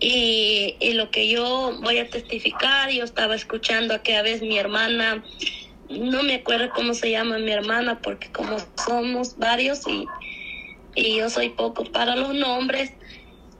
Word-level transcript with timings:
Y, 0.00 0.76
y, 0.80 0.92
lo 0.94 1.10
que 1.10 1.28
yo 1.28 1.78
voy 1.80 1.98
a 1.98 2.10
testificar, 2.10 2.90
yo 2.90 3.04
estaba 3.04 3.34
escuchando 3.34 3.94
a 3.94 4.02
que 4.02 4.16
a 4.16 4.22
veces 4.22 4.42
mi 4.42 4.58
hermana, 4.58 5.24
no 5.88 6.22
me 6.22 6.34
acuerdo 6.34 6.70
cómo 6.74 6.92
se 6.94 7.10
llama 7.10 7.38
mi 7.38 7.52
hermana, 7.52 8.00
porque 8.02 8.30
como 8.32 8.56
somos 8.84 9.38
varios 9.38 9.86
y, 9.86 10.06
y 10.94 11.16
yo 11.16 11.30
soy 11.30 11.50
poco 11.50 11.84
para 11.84 12.16
los 12.16 12.34
nombres, 12.34 12.92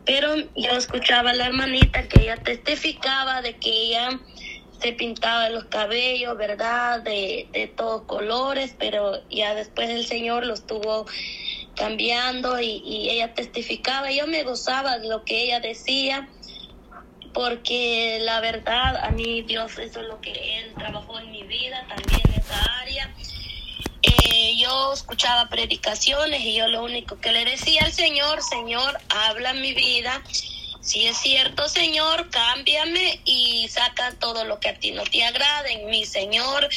pero 0.04 0.34
yo 0.56 0.72
escuchaba 0.72 1.30
a 1.30 1.34
la 1.34 1.46
hermanita 1.46 2.06
que 2.08 2.22
ella 2.22 2.36
testificaba 2.36 3.40
de 3.40 3.56
que 3.56 3.70
ella 3.70 4.20
se 4.80 4.92
pintaba 4.92 5.48
los 5.48 5.64
cabellos, 5.64 6.36
¿verdad? 6.36 7.00
De, 7.00 7.48
de 7.52 7.68
todos 7.68 8.02
colores, 8.02 8.74
pero 8.78 9.26
ya 9.30 9.54
después 9.54 9.88
el 9.88 10.04
Señor 10.04 10.44
los 10.44 10.66
tuvo 10.66 11.06
cambiando 11.74 12.60
y, 12.60 13.08
ella 13.10 13.34
testificaba. 13.34 14.10
Yo 14.10 14.26
me 14.26 14.42
gozaba 14.42 14.98
de 14.98 15.08
lo 15.08 15.24
que 15.24 15.44
ella 15.44 15.60
decía, 15.60 16.28
porque 17.32 18.18
la 18.22 18.40
verdad 18.40 18.96
a 18.96 19.10
mí 19.10 19.42
Dios, 19.42 19.78
eso 19.78 20.00
es 20.00 20.06
lo 20.06 20.20
que 20.20 20.58
Él 20.58 20.74
trabajó 20.76 21.18
en 21.18 21.30
mi 21.30 21.42
vida, 21.42 21.86
también 21.88 22.20
en 22.24 22.40
esa 22.40 22.80
área. 22.80 23.14
Eh, 24.02 24.56
yo 24.58 24.92
escuchaba 24.92 25.48
predicaciones 25.48 26.40
y 26.42 26.54
yo 26.54 26.68
lo 26.68 26.84
único 26.84 27.18
que 27.18 27.32
le 27.32 27.44
decía 27.44 27.82
al 27.84 27.92
Señor, 27.92 28.42
Señor, 28.42 28.98
habla 29.08 29.52
mi 29.54 29.72
vida 29.72 30.22
si 30.84 31.06
es 31.06 31.16
cierto, 31.16 31.66
Señor, 31.66 32.28
cámbiame 32.28 33.18
y 33.24 33.66
saca 33.68 34.12
todo 34.18 34.44
lo 34.44 34.60
que 34.60 34.68
a 34.68 34.74
ti 34.74 34.90
no 34.90 35.02
te 35.04 35.24
agrade 35.24 35.72
en 35.72 35.86
mí, 35.86 36.04
Señor, 36.04 36.68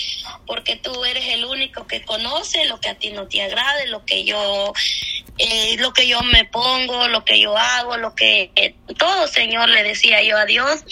porque 0.45 0.77
tú 0.77 1.03
eres 1.03 1.27
el 1.27 1.43
único 1.43 1.85
que 1.87 2.05
conoce 2.05 2.63
lo 2.65 2.79
que 2.79 2.87
a 2.87 2.95
ti 2.95 3.11
no 3.11 3.27
te 3.27 3.43
agrade, 3.43 3.87
lo 3.87 4.05
que 4.05 4.23
yo, 4.23 4.71
eh, 5.37 5.75
lo 5.79 5.91
que 5.91 6.07
yo 6.07 6.21
me 6.21 6.45
pongo, 6.45 7.09
lo 7.09 7.25
que 7.25 7.41
yo 7.41 7.57
hago, 7.57 7.97
lo 7.97 8.15
que 8.15 8.75
todo, 8.97 9.27
Señor, 9.27 9.67
le 9.67 9.83
decía 9.83 10.23
yo 10.23 10.37
a 10.37 10.45
Dios. 10.45 10.85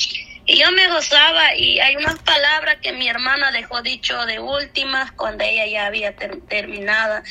Y 0.47 0.57
yo 0.59 0.71
me 0.73 0.87
gozaba 0.89 1.55
y 1.55 1.79
hay 1.79 1.95
unas 1.95 2.19
palabras 2.19 2.77
que 2.81 2.91
mi 2.91 3.07
hermana 3.07 3.49
dejó 3.51 3.81
dicho 3.81 4.25
de 4.25 4.39
últimas 4.39 5.11
cuando 5.13 5.43
ella 5.43 5.65
ya 5.65 5.85
había 5.87 6.15
terminado 6.15 7.23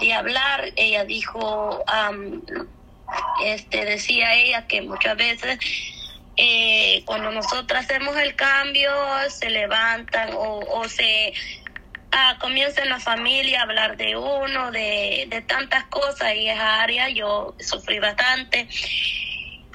de 0.00 0.12
hablar. 0.12 0.70
Ella 0.76 1.04
dijo, 1.04 1.82
este, 3.44 3.84
decía 3.84 4.34
ella 4.34 4.66
que 4.66 4.82
muchas 4.82 5.16
veces 5.16 5.58
eh, 6.36 7.02
cuando 7.04 7.30
nosotros 7.30 7.80
hacemos 7.80 8.16
el 8.16 8.34
cambio 8.34 8.90
se 9.28 9.50
levantan 9.50 10.30
o, 10.34 10.88
se 10.88 11.32
ah, 12.10 12.38
comienza 12.40 12.82
en 12.82 12.88
la 12.88 13.00
familia 13.00 13.60
a 13.60 13.64
hablar 13.64 13.96
de 13.96 14.16
uno, 14.16 14.70
de, 14.70 15.26
de 15.28 15.42
tantas 15.42 15.84
cosas 15.84 16.34
y 16.34 16.48
esa 16.48 16.82
área 16.82 17.08
yo 17.10 17.54
sufrí 17.58 17.98
bastante. 17.98 18.68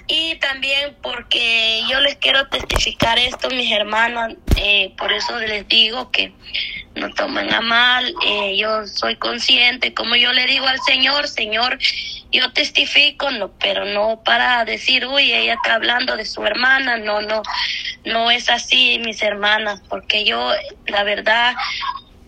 Y 0.07 0.35
también 0.35 0.95
porque 1.01 1.81
yo 1.89 1.99
les 1.99 2.15
quiero 2.15 2.47
testificar 2.47 3.19
esto, 3.19 3.49
mis 3.49 3.71
hermanos, 3.71 4.35
eh, 4.55 4.93
por 4.97 5.11
eso 5.11 5.37
les 5.39 5.67
digo 5.67 6.11
que 6.11 6.31
no 6.95 7.13
tomen 7.13 7.53
a 7.53 7.59
mal, 7.59 8.13
eh, 8.25 8.55
yo 8.57 8.87
soy 8.87 9.17
consciente, 9.17 9.93
como 9.93 10.15
yo 10.15 10.31
le 10.31 10.45
digo 10.45 10.65
al 10.65 10.79
Señor, 10.79 11.27
Señor, 11.27 11.77
yo 12.31 12.51
testifico, 12.53 13.29
no, 13.31 13.51
pero 13.59 13.85
no 13.85 14.21
para 14.23 14.63
decir, 14.63 15.05
uy, 15.05 15.33
ella 15.33 15.55
está 15.55 15.75
hablando 15.75 16.15
de 16.15 16.25
su 16.25 16.45
hermana, 16.45 16.97
no, 16.97 17.21
no, 17.21 17.43
no 18.05 18.31
es 18.31 18.49
así, 18.49 18.99
mis 19.03 19.21
hermanas, 19.21 19.81
porque 19.89 20.23
yo, 20.23 20.51
la 20.87 21.03
verdad, 21.03 21.53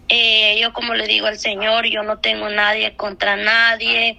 eh, 0.09 0.57
yo 0.59 0.73
como 0.73 0.95
le 0.95 1.07
digo 1.07 1.27
al 1.27 1.39
Señor, 1.39 1.85
yo 1.85 2.03
no 2.03 2.17
tengo 2.19 2.49
nadie 2.49 2.95
contra 2.95 3.35
nadie, 3.35 4.17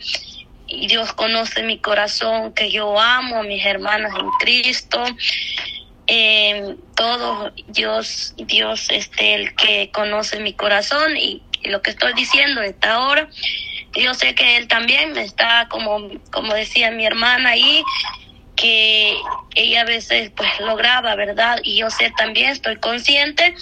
y 0.70 0.86
Dios 0.86 1.12
conoce 1.12 1.62
mi 1.62 1.78
corazón, 1.78 2.54
que 2.54 2.70
yo 2.70 2.98
amo 2.98 3.40
a 3.40 3.42
mis 3.42 3.64
hermanas 3.64 4.12
en 4.18 4.28
Cristo. 4.38 5.04
Eh, 6.06 6.76
todo 6.96 7.52
Dios, 7.68 8.34
Dios 8.36 8.88
este 8.90 9.34
el 9.34 9.54
que 9.54 9.90
conoce 9.92 10.40
mi 10.40 10.54
corazón 10.54 11.16
y, 11.16 11.42
lo 11.64 11.82
que 11.82 11.90
estoy 11.90 12.14
diciendo 12.14 12.62
esta 12.62 13.00
hora 13.00 13.28
yo 13.92 14.14
sé 14.14 14.34
que 14.34 14.56
él 14.56 14.66
también 14.66 15.14
está 15.18 15.68
como 15.68 16.08
como 16.30 16.54
decía 16.54 16.90
mi 16.90 17.04
hermana 17.04 17.50
ahí 17.50 17.84
que 18.56 19.14
ella 19.54 19.82
a 19.82 19.84
veces 19.84 20.32
pues 20.34 20.48
lograba 20.60 21.14
verdad 21.16 21.60
y 21.62 21.76
yo 21.76 21.90
sé 21.90 22.10
también 22.16 22.48
estoy 22.52 22.76
consciente 22.76 23.54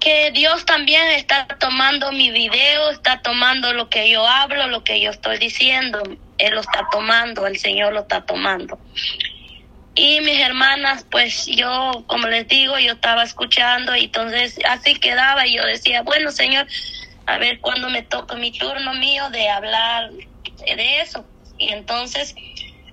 que 0.00 0.30
Dios 0.32 0.64
también 0.64 1.08
está 1.12 1.46
tomando 1.60 2.12
mi 2.12 2.30
video 2.30 2.90
está 2.90 3.20
tomando 3.22 3.72
lo 3.72 3.88
que 3.88 4.10
yo 4.10 4.26
hablo 4.26 4.66
lo 4.68 4.84
que 4.84 5.00
yo 5.00 5.10
estoy 5.10 5.38
diciendo 5.38 6.02
él 6.38 6.54
lo 6.54 6.60
está 6.60 6.88
tomando 6.90 7.46
el 7.46 7.58
Señor 7.58 7.92
lo 7.92 8.00
está 8.00 8.24
tomando 8.24 8.80
y 9.98 10.20
mis 10.20 10.38
hermanas, 10.40 11.06
pues 11.10 11.46
yo, 11.46 12.04
como 12.06 12.28
les 12.28 12.46
digo, 12.48 12.78
yo 12.78 12.92
estaba 12.92 13.22
escuchando 13.22 13.96
y 13.96 14.04
entonces 14.04 14.58
así 14.68 14.94
quedaba 14.96 15.46
y 15.46 15.56
yo 15.56 15.64
decía, 15.64 16.02
bueno, 16.02 16.30
Señor, 16.30 16.66
a 17.24 17.38
ver 17.38 17.60
cuándo 17.60 17.88
me 17.88 18.02
toca 18.02 18.36
mi 18.36 18.52
turno 18.52 18.92
mío 18.92 19.30
de 19.30 19.48
hablar 19.48 20.10
de 20.12 21.00
eso. 21.00 21.26
Y 21.56 21.70
entonces, 21.70 22.34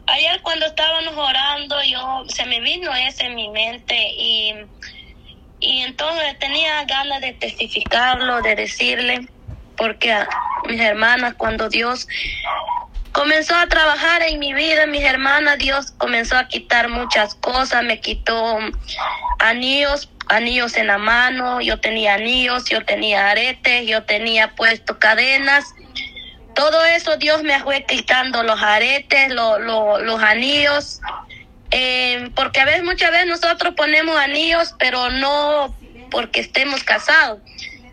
ayer 0.07 0.41
cuando 0.43 0.65
estábamos 0.65 1.13
orando, 1.17 1.83
yo 1.83 2.23
se 2.29 2.45
me 2.45 2.61
vino 2.61 2.95
ese 2.95 3.25
en 3.25 3.35
mi 3.35 3.49
mente 3.49 3.95
y, 4.17 4.53
y 5.63 5.81
entonces 5.81 6.37
tenía 6.39 6.83
ganas 6.85 7.21
de 7.21 7.33
testificarlo, 7.33 8.41
de 8.41 8.55
decirle, 8.55 9.27
porque 9.77 10.11
a 10.11 10.27
mis 10.67 10.81
hermanas, 10.81 11.35
cuando 11.37 11.69
Dios 11.69 12.07
comenzó 13.11 13.55
a 13.55 13.67
trabajar 13.67 14.23
en 14.23 14.39
mi 14.39 14.53
vida, 14.53 14.85
mis 14.85 15.03
hermanas, 15.03 15.57
Dios 15.57 15.91
comenzó 15.97 16.37
a 16.37 16.47
quitar 16.47 16.89
muchas 16.89 17.35
cosas, 17.35 17.83
me 17.83 17.99
quitó 17.99 18.59
anillos 19.39 20.09
anillos 20.29 20.77
en 20.77 20.87
la 20.87 20.97
mano, 20.97 21.61
yo 21.61 21.79
tenía 21.79 22.15
anillos, 22.15 22.65
yo 22.65 22.83
tenía 22.85 23.29
aretes, 23.29 23.87
yo 23.87 24.03
tenía 24.03 24.55
puesto 24.55 24.99
cadenas. 24.99 25.73
Todo 26.55 26.83
eso 26.85 27.17
Dios 27.17 27.43
me 27.43 27.59
fue 27.59 27.83
quitando 27.85 28.43
los 28.43 28.61
aretes, 28.61 29.31
los 29.31 30.23
anillos, 30.23 31.01
eh, 31.75 32.29
porque 32.35 32.61
a 32.61 32.65
veces, 32.65 32.83
muchas 32.83 33.09
veces 33.09 33.25
nosotros 33.25 33.73
ponemos 33.75 34.15
anillos, 34.15 34.75
pero 34.77 35.09
no 35.09 35.75
porque 36.11 36.39
estemos 36.39 36.83
casados, 36.83 37.39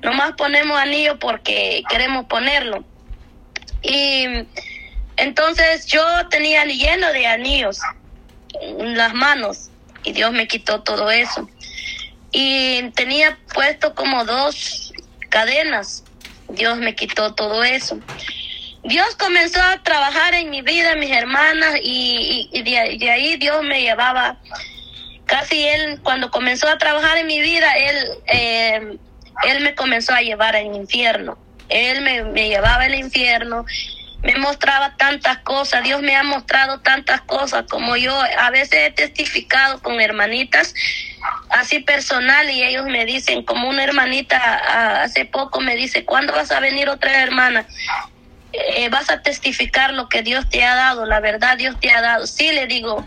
nomás 0.03 0.33
ponemos 0.37 0.79
anillos 0.79 1.17
porque 1.19 1.83
queremos 1.89 2.27
ponerlo. 2.27 2.85
Y 3.83 4.27
entonces 5.17 5.87
yo 5.87 6.05
tenía 6.29 6.67
lleno 6.67 7.11
de 7.11 7.27
anillos 7.27 7.81
las 8.79 9.15
manos 9.15 9.71
y 10.05 10.13
Dios 10.13 10.33
me 10.33 10.47
quitó 10.47 10.83
todo 10.83 11.11
eso 11.11 11.49
y 12.33 12.83
tenía 12.91 13.39
puesto 13.55 13.95
como 13.95 14.27
dos 14.27 14.93
cadenas. 15.31 16.05
Dios 16.51 16.77
me 16.77 16.95
quitó 16.95 17.35
todo 17.35 17.65
eso. 17.65 17.99
Dios 18.91 19.15
comenzó 19.15 19.63
a 19.63 19.81
trabajar 19.85 20.35
en 20.35 20.51
mi 20.51 20.63
vida, 20.63 20.97
mis 20.97 21.13
hermanas, 21.13 21.77
y, 21.81 22.51
de, 22.65 23.09
ahí 23.09 23.37
Dios 23.37 23.63
me 23.63 23.83
llevaba, 23.83 24.37
casi 25.27 25.65
él, 25.65 26.01
cuando 26.03 26.33
comenzó 26.33 26.69
a 26.69 26.77
trabajar 26.77 27.17
en 27.19 27.29
mi 27.29 27.41
vida, 27.41 27.71
él, 27.71 27.97
eh, 28.27 28.99
él 29.45 29.63
me 29.63 29.77
comenzó 29.77 30.13
a 30.13 30.23
llevar 30.23 30.57
al 30.57 30.75
infierno. 30.75 31.39
Él 31.69 32.01
me, 32.01 32.25
me 32.25 32.49
llevaba 32.49 32.83
al 32.83 32.97
infierno, 32.97 33.65
me 34.23 34.35
mostraba 34.39 34.97
tantas 34.97 35.39
cosas, 35.39 35.85
Dios 35.85 36.03
me 36.03 36.17
ha 36.17 36.25
mostrado 36.25 36.81
tantas 36.81 37.21
cosas, 37.21 37.67
como 37.71 37.97
yo 37.97 38.13
a 38.21 38.51
veces 38.51 38.89
he 38.89 38.91
testificado 38.91 39.81
con 39.83 40.01
hermanitas 40.01 40.75
así 41.49 41.79
personal 41.79 42.51
y 42.51 42.65
ellos 42.65 42.87
me 42.87 43.07
dicen, 43.07 43.45
como 43.45 43.69
una 43.69 43.85
hermanita 43.85 45.03
hace 45.05 45.27
poco 45.27 45.61
me 45.61 45.77
dice, 45.77 46.05
¿cuándo 46.05 46.33
vas 46.33 46.51
a 46.51 46.59
venir 46.59 46.89
otra 46.89 47.23
hermana? 47.23 47.69
Eh, 48.53 48.89
vas 48.89 49.11
a 49.11 49.23
testificar 49.23 49.93
lo 49.93 50.09
que 50.09 50.23
Dios 50.23 50.49
te 50.49 50.65
ha 50.65 50.75
dado, 50.75 51.07
la 51.07 51.21
verdad 51.21 51.57
Dios 51.57 51.79
te 51.81 51.91
ha 51.91 52.01
dado. 52.01 52.27
Sí, 52.27 52.51
le 52.53 52.67
digo, 52.67 53.07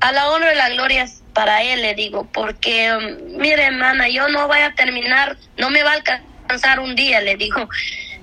a 0.00 0.12
la 0.12 0.30
honra 0.30 0.52
y 0.52 0.56
la 0.56 0.68
gloria 0.70 1.06
para 1.32 1.62
Él, 1.62 1.82
le 1.82 1.94
digo, 1.94 2.28
porque, 2.32 2.92
um, 2.92 3.38
mire 3.38 3.64
hermana, 3.64 4.08
yo 4.08 4.28
no 4.28 4.46
voy 4.46 4.60
a 4.60 4.74
terminar, 4.74 5.36
no 5.56 5.70
me 5.70 5.82
va 5.82 5.92
a 5.92 5.94
alcanzar 5.94 6.80
un 6.80 6.94
día, 6.94 7.20
le 7.20 7.36
digo, 7.36 7.68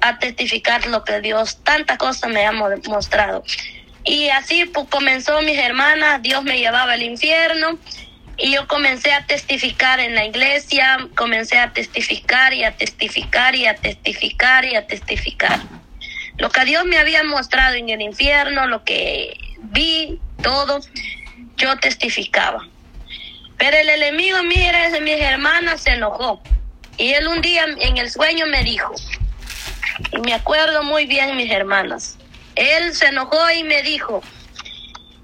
a 0.01 0.17
testificar 0.19 0.85
lo 0.87 1.03
que 1.03 1.21
Dios, 1.21 1.63
tantas 1.63 1.97
cosas 1.97 2.29
me 2.29 2.45
ha 2.45 2.51
mostrado. 2.51 3.43
Y 4.03 4.29
así 4.29 4.65
pues, 4.65 4.87
comenzó 4.89 5.41
mis 5.41 5.57
hermanas, 5.57 6.21
Dios 6.21 6.43
me 6.43 6.59
llevaba 6.59 6.93
al 6.93 7.03
infierno 7.03 7.79
y 8.37 8.51
yo 8.51 8.67
comencé 8.67 9.11
a 9.13 9.25
testificar 9.25 9.99
en 9.99 10.15
la 10.15 10.25
iglesia, 10.25 11.07
comencé 11.15 11.57
a 11.57 11.73
testificar 11.73 12.53
y 12.53 12.63
a 12.63 12.75
testificar 12.75 13.55
y 13.55 13.65
a 13.65 13.75
testificar 13.75 14.65
y 14.65 14.75
a 14.75 14.85
testificar. 14.85 15.59
Lo 16.37 16.49
que 16.49 16.65
Dios 16.65 16.85
me 16.85 16.97
había 16.97 17.23
mostrado 17.23 17.75
en 17.75 17.89
el 17.89 18.01
infierno, 18.01 18.67
lo 18.67 18.83
que 18.83 19.37
vi, 19.57 20.19
todo, 20.41 20.79
yo 21.57 21.77
testificaba. 21.77 22.67
Pero 23.57 23.77
el 23.77 23.89
enemigo, 23.89 24.43
mire, 24.43 24.99
mis 25.01 25.21
hermanas 25.21 25.81
se 25.81 25.91
enojó. 25.91 26.41
Y 26.97 27.13
él 27.13 27.27
un 27.27 27.41
día 27.41 27.65
en 27.65 27.97
el 27.97 28.09
sueño 28.09 28.45
me 28.47 28.63
dijo, 28.63 28.93
y 30.11 30.19
me 30.19 30.33
acuerdo 30.33 30.83
muy 30.83 31.05
bien 31.05 31.35
mis 31.35 31.51
hermanas, 31.51 32.17
él 32.55 32.93
se 32.93 33.07
enojó 33.07 33.51
y 33.51 33.63
me 33.63 33.81
dijo, 33.83 34.21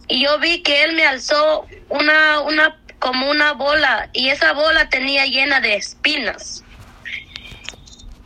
y 0.08 0.24
yo 0.24 0.40
vi 0.40 0.62
que 0.62 0.84
él 0.84 0.94
me 0.94 1.06
alzó 1.06 1.66
una, 1.88 2.42
una, 2.42 2.78
como 3.00 3.30
una 3.30 3.54
bola 3.54 4.10
y 4.12 4.30
esa 4.30 4.52
bola 4.54 4.90
tenía 4.90 5.26
llena 5.26 5.62
de 5.62 5.76
espinas. 5.76 6.64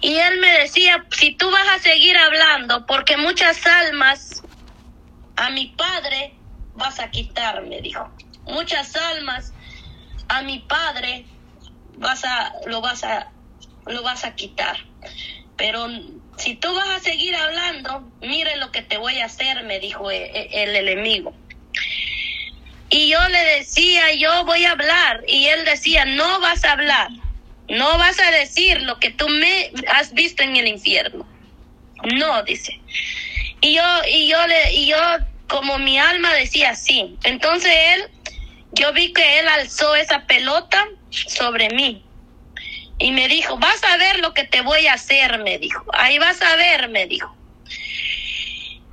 Y 0.01 0.15
él 0.15 0.39
me 0.39 0.51
decía, 0.59 1.05
si 1.11 1.35
tú 1.35 1.49
vas 1.49 1.67
a 1.75 1.79
seguir 1.79 2.17
hablando, 2.17 2.85
porque 2.85 3.17
muchas 3.17 3.65
almas 3.65 4.43
a 5.35 5.49
mi 5.49 5.67
padre 5.67 6.35
vas 6.75 6.99
a 6.99 7.09
quitar, 7.09 7.63
me 7.63 7.81
dijo. 7.81 8.09
Muchas 8.43 8.95
almas 8.95 9.53
a 10.27 10.41
mi 10.41 10.59
padre 10.59 11.25
vas 11.97 12.23
a, 12.25 12.53
lo 12.67 12.81
vas 12.81 13.03
a, 13.03 13.31
lo 13.85 14.03
vas 14.03 14.23
a 14.23 14.35
quitar. 14.35 14.77
Pero 15.57 15.87
si 16.37 16.55
tú 16.55 16.73
vas 16.75 16.89
a 16.89 16.99
seguir 16.99 17.35
hablando, 17.35 18.11
mire 18.21 18.57
lo 18.57 18.71
que 18.71 18.81
te 18.81 18.97
voy 18.97 19.19
a 19.19 19.25
hacer, 19.25 19.63
me 19.63 19.79
dijo 19.79 20.11
e, 20.11 20.25
e, 20.25 20.63
el, 20.63 20.75
enemigo. 20.75 21.33
Y 22.89 23.09
yo 23.09 23.27
le 23.29 23.43
decía, 23.57 24.13
yo 24.13 24.45
voy 24.45 24.65
a 24.65 24.71
hablar. 24.71 25.23
Y 25.27 25.45
él 25.47 25.65
decía, 25.65 26.05
no 26.05 26.39
vas 26.41 26.63
a 26.65 26.73
hablar. 26.73 27.09
No 27.67 27.97
vas 27.97 28.19
a 28.19 28.31
decir 28.31 28.81
lo 28.81 28.99
que 28.99 29.11
tú 29.11 29.27
me 29.27 29.71
has 29.87 30.13
visto 30.13 30.43
en 30.43 30.55
el 30.55 30.67
infierno. 30.67 31.27
No, 32.03 32.43
dice. 32.43 32.79
Y 33.61 33.75
yo, 33.75 33.83
y 34.07 34.27
yo 34.27 34.45
le, 34.47 34.73
y 34.73 34.87
yo, 34.87 34.97
como 35.47 35.79
mi 35.79 35.97
alma 35.97 36.33
decía 36.33 36.75
sí. 36.75 37.17
Entonces 37.23 37.71
él, 37.73 38.09
yo 38.71 38.93
vi 38.93 39.13
que 39.13 39.39
él 39.39 39.47
alzó 39.47 39.95
esa 39.95 40.25
pelota 40.27 40.85
sobre 41.09 41.69
mí. 41.69 42.03
Y 42.97 43.11
me 43.11 43.27
dijo, 43.27 43.57
vas 43.57 43.83
a 43.83 43.97
ver 43.97 44.19
lo 44.19 44.33
que 44.33 44.45
te 44.45 44.61
voy 44.61 44.87
a 44.87 44.93
hacer, 44.93 45.39
me 45.39 45.57
dijo. 45.57 45.83
Ahí 45.93 46.19
vas 46.19 46.41
a 46.41 46.55
ver, 46.55 46.89
me 46.89 47.07
dijo. 47.07 47.35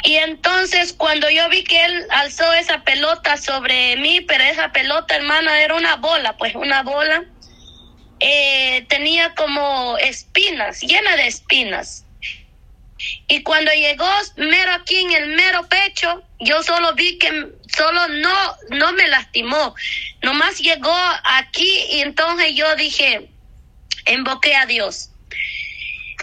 Y 0.04 0.16
entonces 0.16 0.92
cuando 0.92 1.30
yo 1.30 1.48
vi 1.48 1.62
que 1.62 1.84
él 1.84 2.06
alzó 2.10 2.52
esa 2.54 2.82
pelota 2.82 3.36
sobre 3.36 3.96
mí, 3.96 4.20
pero 4.22 4.42
esa 4.42 4.72
pelota, 4.72 5.14
hermana, 5.14 5.60
era 5.60 5.76
una 5.76 5.96
bola, 5.96 6.36
pues 6.36 6.56
una 6.56 6.82
bola, 6.82 7.24
eh, 8.24 8.86
tenía 8.88 9.34
como 9.34 9.98
espinas, 9.98 10.80
llena 10.80 11.16
de 11.16 11.26
espinas. 11.26 12.04
Y 13.26 13.42
cuando 13.42 13.72
llegó 13.72 14.06
mero 14.36 14.70
aquí 14.72 14.96
en 14.96 15.10
el 15.10 15.26
mero 15.30 15.66
pecho, 15.68 16.22
yo 16.38 16.62
solo 16.62 16.94
vi 16.94 17.18
que 17.18 17.48
solo 17.76 18.06
no, 18.08 18.56
no 18.70 18.92
me 18.92 19.08
lastimó, 19.08 19.74
nomás 20.22 20.60
llegó 20.60 20.94
aquí 21.24 21.84
y 21.90 22.02
entonces 22.02 22.54
yo 22.54 22.76
dije, 22.76 23.28
invoqué 24.06 24.54
a 24.54 24.66
Dios. 24.66 25.10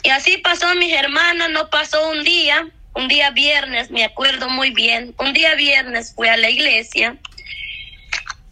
Y 0.03 0.09
así 0.09 0.37
pasó 0.37 0.73
mis 0.75 0.93
hermanas, 0.93 1.49
no 1.49 1.69
pasó 1.69 2.11
un 2.11 2.23
día, 2.23 2.65
un 2.93 3.09
día 3.09 3.31
viernes, 3.31 3.91
me 3.91 4.05
acuerdo 4.05 4.49
muy 4.49 4.71
bien, 4.71 5.13
un 5.19 5.33
día 5.33 5.55
viernes 5.55 6.13
fui 6.15 6.29
a 6.29 6.37
la 6.37 6.49
iglesia 6.49 7.17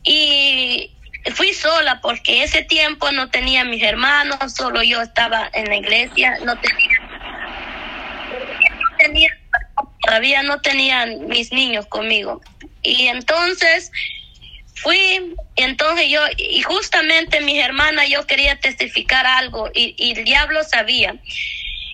y 0.03 0.91
fui 1.33 1.53
sola 1.53 1.99
porque 2.01 2.43
ese 2.43 2.63
tiempo 2.63 3.11
no 3.11 3.29
tenía 3.29 3.63
mis 3.63 3.83
hermanos, 3.83 4.37
solo 4.53 4.83
yo 4.83 5.01
estaba 5.01 5.49
en 5.53 5.65
la 5.65 5.75
iglesia, 5.75 6.37
no 6.43 6.55
tenía, 6.59 6.99
no 8.79 8.97
tenía 8.97 9.29
todavía 10.07 10.41
no 10.43 10.61
tenían 10.61 11.27
mis 11.27 11.51
niños 11.51 11.85
conmigo. 11.87 12.41
Y 12.81 13.07
entonces 13.07 13.91
fui, 14.75 15.35
entonces 15.57 16.07
yo, 16.09 16.21
y 16.37 16.61
justamente 16.61 17.41
mis 17.41 17.61
hermanas, 17.61 18.07
yo 18.09 18.25
quería 18.25 18.57
testificar 18.59 19.25
algo 19.25 19.69
y, 19.73 19.95
y, 19.97 20.11
el 20.17 20.23
diablo 20.23 20.63
sabía 20.63 21.15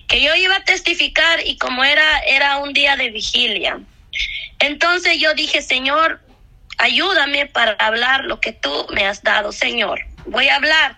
que 0.06 0.22
yo 0.22 0.34
iba 0.36 0.56
a 0.56 0.64
testificar 0.64 1.40
y 1.44 1.56
como 1.56 1.82
era, 1.82 2.20
era 2.20 2.58
un 2.58 2.72
día 2.72 2.96
de 2.96 3.10
vigilia. 3.10 3.80
Entonces 4.60 5.18
yo 5.18 5.34
dije, 5.34 5.60
Señor, 5.60 6.20
ayúdame 6.78 7.46
para 7.46 7.72
hablar 7.72 8.24
lo 8.24 8.40
que 8.40 8.52
tú 8.52 8.86
me 8.90 9.06
has 9.06 9.22
dado, 9.22 9.52
Señor. 9.52 10.00
Voy 10.26 10.48
a 10.48 10.56
hablar. 10.56 10.96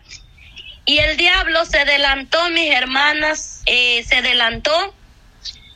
Y 0.84 0.98
el 0.98 1.16
diablo 1.16 1.64
se 1.64 1.80
adelantó, 1.80 2.48
mis 2.50 2.70
hermanas, 2.72 3.62
eh, 3.66 4.04
se 4.08 4.16
adelantó, 4.16 4.94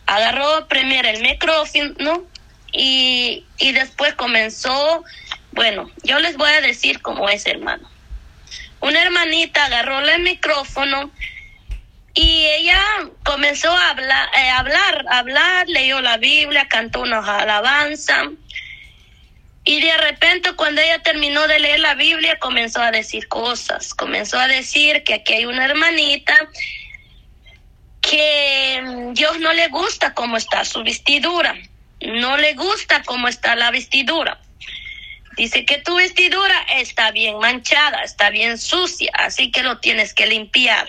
agarró 0.06 0.69
primero 0.69 1.08
el 1.08 1.20
micrófono 1.20 2.25
y, 2.73 3.44
y 3.58 3.73
después 3.73 4.14
comenzó 4.14 5.05
bueno, 5.52 5.91
yo 6.05 6.19
les 6.20 6.37
voy 6.37 6.50
a 6.50 6.61
decir 6.61 7.02
cómo 7.02 7.29
es, 7.29 7.47
hermano. 7.47 7.88
Una 8.81 9.02
hermanita 9.02 9.64
agarró 9.64 9.99
el 10.00 10.23
micrófono 10.23 11.11
y 12.14 12.47
ella 12.47 12.81
comenzó 13.25 13.70
a 13.70 13.91
hablar, 13.91 14.29
eh, 14.37 14.50
hablar, 14.50 15.05
hablar, 15.11 15.69
leyó 15.69 16.00
la 16.00 16.17
Biblia, 16.19 16.69
cantó 16.69 17.02
una 17.02 17.19
alabanza. 17.19 18.31
Y 19.70 19.81
de 19.81 19.96
repente 19.99 20.52
cuando 20.55 20.81
ella 20.81 21.00
terminó 21.00 21.46
de 21.46 21.61
leer 21.61 21.78
la 21.78 21.94
Biblia 21.94 22.40
comenzó 22.40 22.82
a 22.82 22.90
decir 22.90 23.28
cosas, 23.28 23.94
comenzó 23.94 24.37
a 24.37 24.49
decir 24.49 25.05
que 25.05 25.14
aquí 25.14 25.34
hay 25.34 25.46
una 25.46 25.64
hermanita 25.64 26.34
que 28.00 28.82
Dios 29.12 29.38
no 29.38 29.52
le 29.52 29.69
gusta 29.69 30.12
cómo 30.12 30.38
está 30.38 30.64
su 30.64 30.82
vestidura, 30.82 31.55
no 32.00 32.37
le 32.37 32.55
gusta 32.55 33.05
cómo 33.05 33.28
está 33.28 33.55
la 33.55 33.70
vestidura. 33.70 34.40
Dice 35.37 35.64
que 35.64 35.78
tu 35.78 35.94
vestidura 35.94 36.66
está 36.75 37.12
bien 37.12 37.38
manchada, 37.38 38.02
está 38.02 38.31
bien 38.31 38.58
sucia, 38.58 39.12
así 39.14 39.52
que 39.52 39.62
lo 39.62 39.78
tienes 39.78 40.14
que 40.14 40.26
limpiar. 40.26 40.88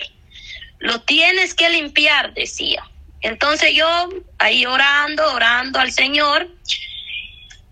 Lo 0.80 1.02
tienes 1.02 1.54
que 1.54 1.70
limpiar, 1.70 2.34
decía. 2.34 2.82
Entonces 3.20 3.74
yo 3.74 4.08
ahí 4.38 4.66
orando, 4.66 5.34
orando 5.34 5.78
al 5.78 5.92
Señor, 5.92 6.48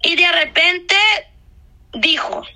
y 0.03 0.17
de 0.17 0.33
repente 0.33 0.97
dijo, 1.93 2.47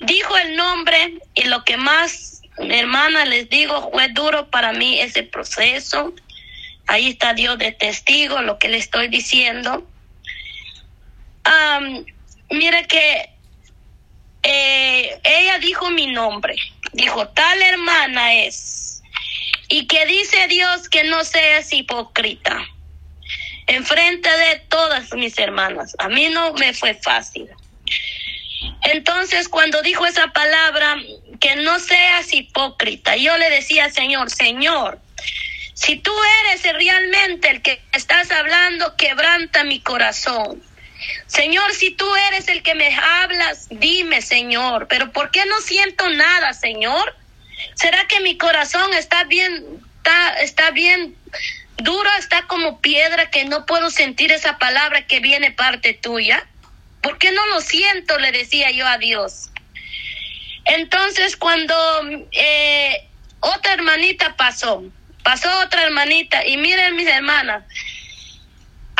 dijo 0.00 0.36
el 0.36 0.56
nombre 0.56 1.18
y 1.34 1.44
lo 1.44 1.64
que 1.64 1.76
más, 1.76 2.42
mi 2.58 2.78
hermana, 2.78 3.24
les 3.24 3.48
digo, 3.48 3.90
fue 3.90 4.08
duro 4.08 4.50
para 4.50 4.72
mí 4.72 5.00
ese 5.00 5.22
proceso. 5.22 6.14
Ahí 6.86 7.10
está 7.10 7.34
Dios 7.34 7.58
de 7.58 7.72
testigo, 7.72 8.42
lo 8.42 8.58
que 8.58 8.68
le 8.68 8.78
estoy 8.78 9.08
diciendo. 9.08 9.86
Mire 12.50 12.86
que 12.88 13.30
eh, 14.42 15.20
ella 15.22 15.58
dijo 15.58 15.88
mi 15.90 16.08
nombre, 16.08 16.56
dijo, 16.92 17.28
tal 17.28 17.62
hermana 17.62 18.34
es, 18.34 19.02
y 19.68 19.86
que 19.86 20.04
dice 20.06 20.48
Dios 20.48 20.88
que 20.88 21.04
no 21.04 21.22
seas 21.24 21.72
hipócrita, 21.72 22.66
enfrente 23.70 24.28
de 24.28 24.62
todas 24.68 25.12
mis 25.12 25.38
hermanas. 25.38 25.94
A 25.98 26.08
mí 26.08 26.28
no 26.28 26.52
me 26.54 26.74
fue 26.74 26.94
fácil. 26.94 27.48
Entonces, 28.82 29.48
cuando 29.48 29.80
dijo 29.82 30.06
esa 30.06 30.28
palabra, 30.28 30.96
que 31.38 31.56
no 31.56 31.78
seas 31.78 32.32
hipócrita, 32.32 33.16
yo 33.16 33.36
le 33.38 33.48
decía, 33.48 33.88
Señor, 33.90 34.30
Señor, 34.30 34.98
si 35.74 35.96
tú 35.96 36.12
eres 36.42 36.62
realmente 36.74 37.48
el 37.48 37.62
que 37.62 37.80
estás 37.92 38.30
hablando, 38.32 38.96
quebranta 38.96 39.64
mi 39.64 39.80
corazón. 39.80 40.62
Señor, 41.26 41.72
si 41.72 41.92
tú 41.92 42.06
eres 42.28 42.48
el 42.48 42.62
que 42.62 42.74
me 42.74 42.94
hablas, 42.94 43.68
dime, 43.70 44.20
Señor, 44.20 44.88
pero 44.88 45.12
¿por 45.12 45.30
qué 45.30 45.46
no 45.46 45.60
siento 45.60 46.08
nada, 46.10 46.52
Señor? 46.52 47.16
¿Será 47.74 48.06
que 48.08 48.20
mi 48.20 48.36
corazón 48.36 48.92
está 48.94 49.24
bien, 49.24 49.64
está, 49.98 50.40
está 50.40 50.70
bien 50.72 51.16
duro, 51.82 52.08
está 52.18 52.42
como 52.46 52.80
piedra 52.80 53.30
que 53.30 53.44
no 53.44 53.66
puedo 53.66 53.90
sentir 53.90 54.32
esa 54.32 54.58
palabra 54.58 55.06
que 55.06 55.20
viene 55.20 55.50
parte 55.52 55.94
tuya? 55.94 56.46
¿Por 57.02 57.18
qué 57.18 57.32
no 57.32 57.46
lo 57.46 57.60
siento? 57.60 58.18
Le 58.18 58.32
decía 58.32 58.70
yo 58.70 58.86
a 58.86 58.98
Dios. 58.98 59.50
Entonces 60.64 61.36
cuando 61.36 61.74
eh, 62.32 63.08
otra 63.40 63.72
hermanita 63.72 64.36
pasó, 64.36 64.84
pasó 65.22 65.48
otra 65.60 65.84
hermanita 65.84 66.46
y 66.46 66.56
miren 66.56 66.96
mis 66.96 67.08
hermanas, 67.08 67.64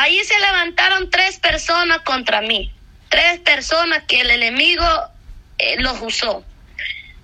Ahí 0.00 0.24
se 0.24 0.38
levantaron 0.38 1.10
tres 1.10 1.38
personas 1.38 2.00
contra 2.00 2.40
mí, 2.40 2.72
tres 3.10 3.38
personas 3.40 4.04
que 4.04 4.22
el 4.22 4.30
enemigo 4.30 4.82
eh, 5.58 5.78
los 5.78 6.00
usó. 6.00 6.42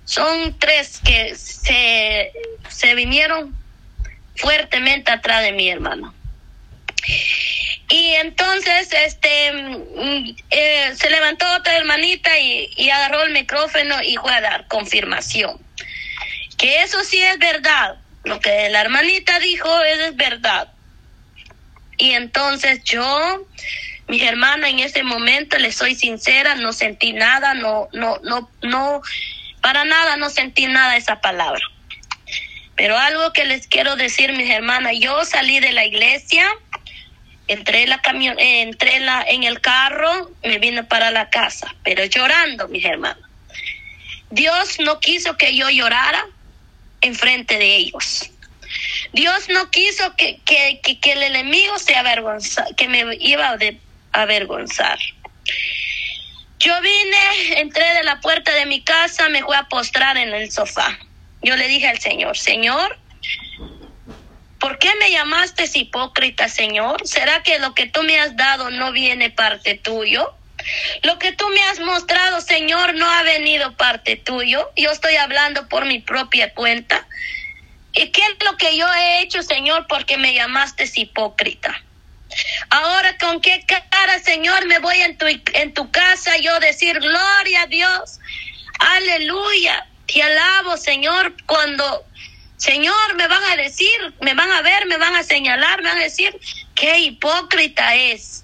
Son 0.05 0.55
tres 0.59 1.01
que 1.03 1.33
se, 1.33 2.31
se 2.69 2.93
vinieron 2.93 3.57
fuertemente 4.37 5.11
atrás 5.11 5.43
de 5.43 5.51
mi 5.51 5.69
hermano. 5.69 6.13
Y 7.89 8.13
entonces 8.15 8.89
este 8.91 9.51
mm, 9.53 10.35
eh, 10.49 10.93
se 10.95 11.09
levantó 11.09 11.45
otra 11.55 11.77
hermanita 11.77 12.37
y, 12.37 12.69
y, 12.75 12.89
agarró 12.89 13.23
el 13.23 13.31
micrófono 13.31 14.01
y 14.03 14.17
fue 14.17 14.33
a 14.33 14.41
dar 14.41 14.67
confirmación. 14.67 15.57
Que 16.57 16.81
eso 16.81 17.03
sí 17.03 17.21
es 17.21 17.39
verdad. 17.39 17.95
Lo 18.23 18.39
que 18.41 18.69
la 18.69 18.81
hermanita 18.81 19.39
dijo 19.39 19.69
es 19.83 20.15
verdad. 20.17 20.69
Y 21.97 22.11
entonces 22.11 22.83
yo, 22.83 23.47
mi 24.07 24.21
hermana, 24.21 24.69
en 24.69 24.79
ese 24.79 25.03
momento, 25.03 25.57
le 25.57 25.71
soy 25.71 25.95
sincera, 25.95 26.55
no 26.55 26.73
sentí 26.73 27.13
nada, 27.13 27.53
no, 27.53 27.87
no, 27.93 28.17
no, 28.23 28.49
no, 28.61 29.01
para 29.61 29.83
nada 29.85 30.17
no 30.17 30.29
sentí 30.29 30.67
nada 30.67 30.97
esa 30.97 31.21
palabra. 31.21 31.61
Pero 32.77 32.97
algo 32.97 33.33
que 33.33 33.43
les 33.43 33.67
quiero 33.67 33.97
decir, 33.97 34.31
mis 34.33 34.49
hermanas, 34.49 34.93
yo 34.99 35.25
salí 35.25 35.59
de 35.59 35.73
la 35.73 35.85
iglesia 35.85 36.47
entré 37.47 37.87
la 37.87 38.01
camión, 38.01 38.37
eh, 38.39 38.61
entré 38.61 38.97
en 39.27 39.43
el 39.43 39.61
carro, 39.61 40.31
me 40.43 40.59
vine 40.59 40.83
para 40.83 41.11
la 41.11 41.29
casa, 41.29 41.73
pero 41.83 42.05
llorando, 42.05 42.67
mis 42.67 42.85
hermanos. 42.85 43.23
Dios 44.29 44.79
no 44.79 44.99
quiso 44.99 45.37
que 45.37 45.55
yo 45.55 45.69
llorara 45.69 46.25
en 47.01 47.15
frente 47.15 47.57
de 47.57 47.75
ellos. 47.75 48.29
Dios 49.13 49.47
no 49.49 49.71
quiso 49.71 50.15
que, 50.17 50.41
que, 50.43 51.11
el 51.11 51.23
enemigo 51.23 51.79
se 51.79 51.95
avergonza, 51.95 52.65
que 52.75 52.89
me 52.89 53.05
iba 53.21 53.47
a 53.47 54.21
avergonzar. 54.21 54.99
Yo 56.59 56.73
vine, 56.81 57.59
entré 57.61 57.93
de 57.93 58.03
la 58.03 58.19
puerta 58.19 58.53
de 58.53 58.65
mi 58.65 58.83
casa, 58.83 59.29
me 59.29 59.41
fui 59.43 59.55
a 59.55 59.63
postrar 59.63 60.17
en 60.17 60.33
el 60.33 60.51
sofá. 60.51 60.99
Yo 61.41 61.55
le 61.55 61.67
dije 61.67 61.87
al 61.87 61.99
Señor, 61.99 62.37
Señor, 62.37 62.97
¿por 64.59 64.79
qué 64.79 64.89
me 64.99 65.11
llamaste 65.11 65.69
hipócrita, 65.73 66.49
Señor? 66.49 67.05
¿Será 67.05 67.43
que 67.43 67.59
lo 67.59 67.73
que 67.73 67.87
tú 67.87 68.03
me 68.03 68.19
has 68.19 68.35
dado 68.35 68.69
no 68.69 68.91
viene 68.91 69.29
parte 69.29 69.75
tuyo? 69.75 70.33
Lo 71.03 71.19
que 71.19 71.31
tú 71.31 71.47
me 71.49 71.61
has 71.63 71.79
mostrado, 71.79 72.41
Señor, 72.41 72.95
no 72.95 73.09
ha 73.09 73.23
venido 73.23 73.75
parte 73.77 74.15
tuyo. 74.15 74.71
Yo 74.75 74.91
estoy 74.91 75.15
hablando 75.15 75.67
por 75.69 75.85
mi 75.85 75.99
propia 75.99 76.53
cuenta. 76.53 77.07
¿Y 77.93 78.11
qué 78.11 78.21
es 78.21 78.45
lo 78.45 78.57
que 78.57 78.75
yo 78.77 78.87
he 78.93 79.21
hecho, 79.21 79.41
Señor, 79.43 79.85
porque 79.87 80.17
me 80.17 80.33
llamaste 80.33 80.89
hipócrita? 80.95 81.81
Ahora, 82.69 83.17
¿con 83.17 83.41
qué 83.41 83.63
cara, 83.65 84.19
Señor, 84.19 84.65
me 84.67 84.79
voy 84.79 84.97
en 84.97 85.17
tu, 85.17 85.25
en 85.27 85.73
tu 85.73 85.89
casa 85.91 86.37
yo 86.37 86.59
decir, 86.59 86.99
gloria 86.99 87.61
a 87.63 87.67
Dios, 87.67 88.19
aleluya, 88.79 89.87
te 90.07 90.23
alabo, 90.23 90.77
Señor, 90.77 91.35
cuando, 91.45 92.05
Señor, 92.55 93.15
me 93.15 93.27
van 93.27 93.43
a 93.43 93.55
decir, 93.57 94.15
me 94.21 94.33
van 94.33 94.49
a 94.51 94.61
ver, 94.61 94.85
me 94.87 94.97
van 94.97 95.15
a 95.15 95.23
señalar, 95.23 95.81
me 95.81 95.89
van 95.89 95.97
a 95.99 96.03
decir, 96.03 96.39
qué 96.75 96.99
hipócrita 96.99 97.93
es. 97.95 98.43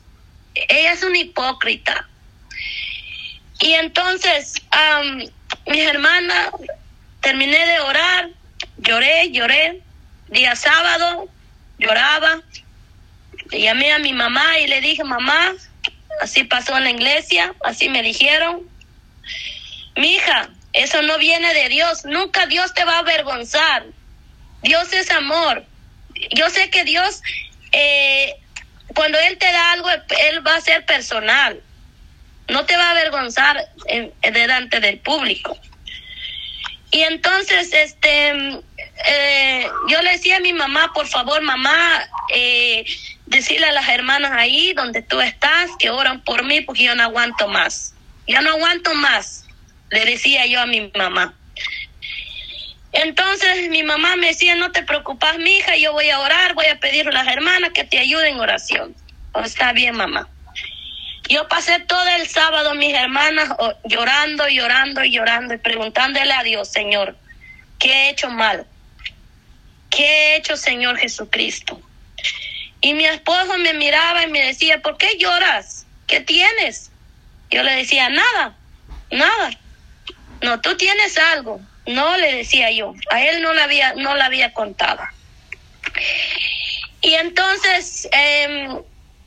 Ella 0.53 0.91
es 0.91 1.03
una 1.03 1.17
hipócrita. 1.17 2.07
Y 3.59 3.73
entonces, 3.73 4.61
mis 5.65 5.81
hermanas, 5.81 6.49
terminé 7.21 7.65
de 7.65 7.79
orar, 7.79 8.29
lloré, 8.77 9.31
lloré, 9.31 9.81
día 10.27 10.55
sábado, 10.55 11.29
lloraba, 11.77 12.41
llamé 13.51 13.93
a 13.93 13.99
mi 13.99 14.13
mamá 14.13 14.59
y 14.59 14.67
le 14.67 14.81
dije, 14.81 15.03
mamá, 15.03 15.53
así 16.21 16.43
pasó 16.43 16.75
en 16.77 16.83
la 16.83 16.91
iglesia, 16.91 17.53
así 17.63 17.87
me 17.87 18.01
dijeron. 18.01 18.61
Mi 19.95 20.15
hija, 20.15 20.49
eso 20.73 21.01
no 21.03 21.17
viene 21.19 21.53
de 21.53 21.69
Dios, 21.69 22.03
nunca 22.05 22.47
Dios 22.47 22.73
te 22.73 22.83
va 22.83 22.95
a 22.95 22.99
avergonzar. 22.99 23.85
Dios 24.63 24.91
es 24.93 25.11
amor. 25.11 25.63
Yo 26.31 26.49
sé 26.49 26.69
que 26.69 26.83
Dios, 26.83 27.21
eh, 27.71 28.35
cuando 28.95 29.19
Él 29.19 29.37
te 29.37 29.51
da 29.51 29.71
algo, 29.73 29.89
Él 29.89 30.45
va 30.45 30.55
a 30.55 30.61
ser 30.61 30.85
personal. 30.85 31.61
No 32.47 32.65
te 32.65 32.75
va 32.75 32.87
a 32.87 32.91
avergonzar 32.91 33.69
delante 34.21 34.79
del 34.79 34.99
público. 34.99 35.57
Y 36.91 37.01
entonces, 37.01 37.73
este, 37.73 38.61
eh, 39.07 39.67
yo 39.89 40.01
le 40.01 40.11
decía 40.11 40.37
a 40.37 40.41
mi 40.41 40.53
mamá, 40.53 40.91
por 40.93 41.07
favor, 41.07 41.41
mamá, 41.41 42.07
eh, 42.29 42.85
decirle 43.25 43.67
a 43.67 43.71
las 43.71 43.89
hermanas 43.89 44.31
ahí 44.33 44.73
donde 44.73 45.01
tú 45.01 45.19
estás 45.19 45.71
que 45.79 45.89
oran 45.89 46.23
por 46.23 46.43
mí 46.43 46.61
porque 46.61 46.83
yo 46.83 46.95
no 46.95 47.03
aguanto 47.03 47.47
más. 47.47 47.95
Ya 48.27 48.41
no 48.41 48.51
aguanto 48.51 48.93
más, 48.93 49.42
le 49.93 50.05
decía 50.05 50.45
yo 50.47 50.59
a 50.59 50.65
mi 50.65 50.91
mamá. 50.95 51.33
Entonces 52.91 53.69
mi 53.69 53.83
mamá 53.83 54.15
me 54.15 54.27
decía, 54.27 54.55
no 54.55 54.71
te 54.71 54.83
preocupes, 54.83 55.37
mi 55.39 55.57
hija, 55.57 55.77
yo 55.77 55.93
voy 55.93 56.09
a 56.09 56.19
orar, 56.19 56.53
voy 56.53 56.67
a 56.67 56.79
pedir 56.79 57.07
a 57.07 57.11
las 57.11 57.27
hermanas 57.27 57.71
que 57.73 57.83
te 57.83 57.99
ayuden 57.99 58.35
en 58.35 58.39
oración. 58.39 58.95
Oh, 59.31 59.41
está 59.41 59.73
bien, 59.73 59.95
mamá. 59.95 60.27
Yo 61.29 61.47
pasé 61.47 61.79
todo 61.79 62.07
el 62.07 62.27
sábado, 62.27 62.75
mis 62.75 62.93
hermanas, 62.93 63.49
llorando, 63.85 64.47
llorando, 64.47 65.03
llorando 65.03 65.53
y 65.53 65.57
preguntándole 65.57 66.33
a 66.33 66.43
Dios, 66.43 66.69
Señor, 66.69 67.17
¿qué 67.79 67.91
he 67.91 68.09
hecho 68.09 68.29
mal? 68.29 68.67
¿Qué 69.89 70.03
he 70.05 70.35
hecho, 70.35 70.57
Señor 70.57 70.97
Jesucristo? 70.97 71.81
Y 72.81 72.93
mi 72.93 73.05
esposo 73.05 73.57
me 73.57 73.73
miraba 73.73 74.23
y 74.23 74.27
me 74.27 74.45
decía, 74.45 74.81
¿por 74.81 74.97
qué 74.97 75.17
lloras? 75.17 75.85
¿Qué 76.05 76.19
tienes? 76.19 76.91
Yo 77.49 77.63
le 77.63 77.73
decía, 77.73 78.09
nada, 78.09 78.55
nada. 79.09 79.51
No, 80.43 80.59
tú 80.61 80.75
tienes 80.77 81.17
algo. 81.17 81.59
No 81.85 82.17
le 82.17 82.35
decía 82.35 82.69
yo. 82.71 82.93
A 83.09 83.23
él 83.23 83.41
no 83.41 83.53
le 83.53 83.61
había, 83.61 83.93
no 83.93 84.15
le 84.15 84.23
había 84.23 84.53
contado. 84.53 85.01
Y 87.01 87.13
entonces 87.15 88.07
em, 88.11 88.77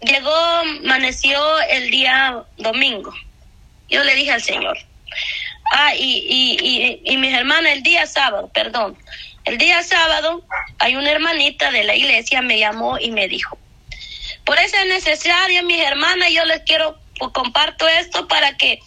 llegó, 0.00 0.34
amaneció 0.34 1.60
el 1.62 1.90
día 1.90 2.44
domingo. 2.58 3.14
Yo 3.88 4.04
le 4.04 4.14
dije 4.14 4.32
al 4.32 4.42
Señor. 4.42 4.78
Ah, 5.72 5.94
y, 5.94 6.26
y, 6.28 6.56
y, 6.62 7.12
y 7.12 7.16
mis 7.16 7.34
hermanas 7.34 7.72
el 7.72 7.82
día 7.82 8.06
sábado, 8.06 8.50
perdón. 8.52 8.96
El 9.44 9.58
día 9.58 9.82
sábado 9.82 10.44
hay 10.78 10.96
una 10.96 11.10
hermanita 11.10 11.70
de 11.70 11.84
la 11.84 11.94
iglesia 11.94 12.42
me 12.42 12.58
llamó 12.58 12.98
y 12.98 13.10
me 13.10 13.28
dijo, 13.28 13.58
por 14.44 14.58
eso 14.58 14.76
es 14.76 14.86
necesario, 14.86 15.62
mis 15.64 15.80
hermanas, 15.80 16.30
yo 16.30 16.44
les 16.44 16.60
quiero, 16.62 16.98
pues, 17.18 17.32
comparto 17.32 17.88
esto 17.88 18.28
para 18.28 18.56
que 18.56 18.80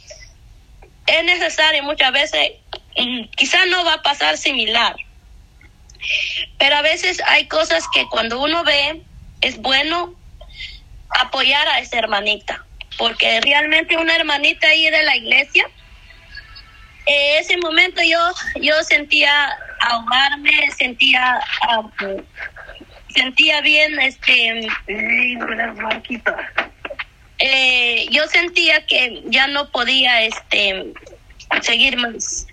es 1.09 1.23
necesario 1.23 1.83
muchas 1.83 2.11
veces, 2.11 2.51
mm, 2.97 3.23
quizás 3.35 3.67
no 3.67 3.83
va 3.83 3.95
a 3.95 4.01
pasar 4.01 4.37
similar, 4.37 4.95
pero 6.57 6.75
a 6.75 6.81
veces 6.81 7.21
hay 7.25 7.47
cosas 7.47 7.85
que 7.93 8.05
cuando 8.07 8.41
uno 8.41 8.63
ve 8.63 9.01
es 9.41 9.57
bueno 9.57 10.13
apoyar 11.09 11.67
a 11.67 11.79
esa 11.79 11.97
hermanita, 11.97 12.63
porque 12.97 13.41
realmente 13.41 13.97
una 13.97 14.15
hermanita 14.15 14.67
ahí 14.67 14.89
de 14.89 15.03
la 15.03 15.15
iglesia, 15.15 15.69
en 17.05 17.39
ese 17.39 17.57
momento 17.57 18.01
yo, 18.03 18.19
yo 18.61 18.83
sentía 18.83 19.49
ahogarme, 19.79 20.69
sentía 20.77 21.39
sentía 23.09 23.61
bien 23.61 23.99
este 23.99 24.67
eh, 27.39 28.07
yo 28.11 28.27
sentía 28.27 28.85
que 28.85 29.23
ya 29.25 29.47
no 29.47 29.69
podía 29.69 30.21
este 30.21 30.93
seguir 31.61 31.97
más 31.97 32.47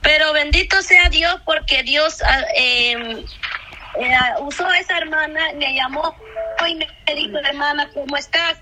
pero 0.00 0.32
bendito 0.32 0.82
sea 0.82 1.08
Dios 1.08 1.40
porque 1.44 1.82
Dios 1.82 2.22
ah, 2.22 2.44
em, 2.56 3.24
eh, 4.00 4.16
usó 4.40 4.66
a 4.66 4.78
esa 4.78 4.98
hermana 4.98 5.52
me 5.56 5.74
llamó 5.74 6.14
y 6.66 6.74
me 6.74 6.88
dijo 7.14 7.38
hermana 7.38 7.88
cómo 7.94 8.16
estás 8.16 8.58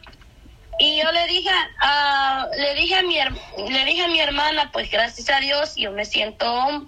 y 0.79 1.01
yo 1.03 1.13
le 1.13 1.27
dije 1.27 1.51
a, 1.81 2.47
le 2.57 2.75
dije 2.75 2.97
a 2.97 3.03
mi 3.03 3.17
le 3.17 3.85
dije 3.85 4.03
a 4.03 4.09
mi 4.09 4.21
hermana 4.21 4.71
pues 4.73 4.91
gracias 4.91 5.29
a 5.31 5.41
Dios 5.41 5.75
yo 5.77 5.93
me 5.93 6.05
siento 6.05 6.87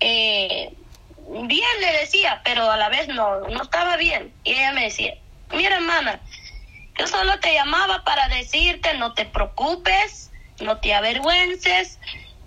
eh, 0.00 0.74
bien 1.28 1.80
le 1.80 1.92
decía, 2.00 2.40
pero 2.44 2.70
a 2.70 2.76
la 2.76 2.88
vez 2.88 3.08
no, 3.08 3.40
no 3.40 3.62
estaba 3.62 3.96
bien. 3.96 4.32
Y 4.44 4.52
ella 4.52 4.72
me 4.72 4.84
decía, 4.84 5.14
mira 5.52 5.76
hermana, 5.76 6.20
yo 7.02 7.08
solo 7.08 7.40
te 7.40 7.52
llamaba 7.52 8.04
para 8.04 8.28
decirte, 8.28 8.94
no 8.94 9.12
te 9.12 9.24
preocupes, 9.24 10.30
no 10.60 10.78
te 10.78 10.94
avergüences, 10.94 11.98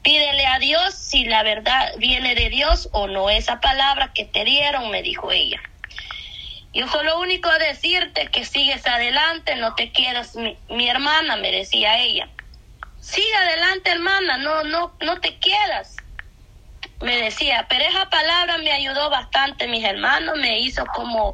pídele 0.01 0.45
a 0.45 0.59
Dios 0.59 0.93
si 0.93 1.25
la 1.25 1.43
verdad 1.43 1.91
viene 1.97 2.35
de 2.35 2.49
Dios 2.49 2.87
o 2.93 3.07
no 3.07 3.29
esa 3.29 3.59
palabra 3.59 4.13
que 4.13 4.23
te 4.23 4.45
dieron, 4.45 4.91
me 4.91 5.01
dijo 5.01 5.33
ella. 5.33 5.59
Yo 6.73 6.87
solo 6.87 7.19
único 7.19 7.49
a 7.49 7.57
decirte 7.57 8.27
que 8.27 8.45
sigues 8.45 8.87
adelante, 8.87 9.57
no 9.57 9.75
te 9.75 9.91
quedas, 9.91 10.37
mi, 10.37 10.89
hermana, 10.89 11.35
me 11.35 11.51
decía 11.51 11.99
ella. 11.99 12.29
Sigue 13.01 13.35
adelante, 13.35 13.91
hermana, 13.91 14.37
no, 14.37 14.63
no, 14.63 14.95
no 15.01 15.19
te 15.19 15.37
quedas 15.37 15.97
me 17.01 17.17
decía, 17.17 17.65
pero 17.69 17.83
esa 17.85 18.09
palabra 18.09 18.57
me 18.57 18.71
ayudó 18.71 19.09
bastante, 19.09 19.67
mis 19.67 19.83
hermanos, 19.83 20.37
me 20.37 20.59
hizo 20.59 20.85
como, 20.87 21.33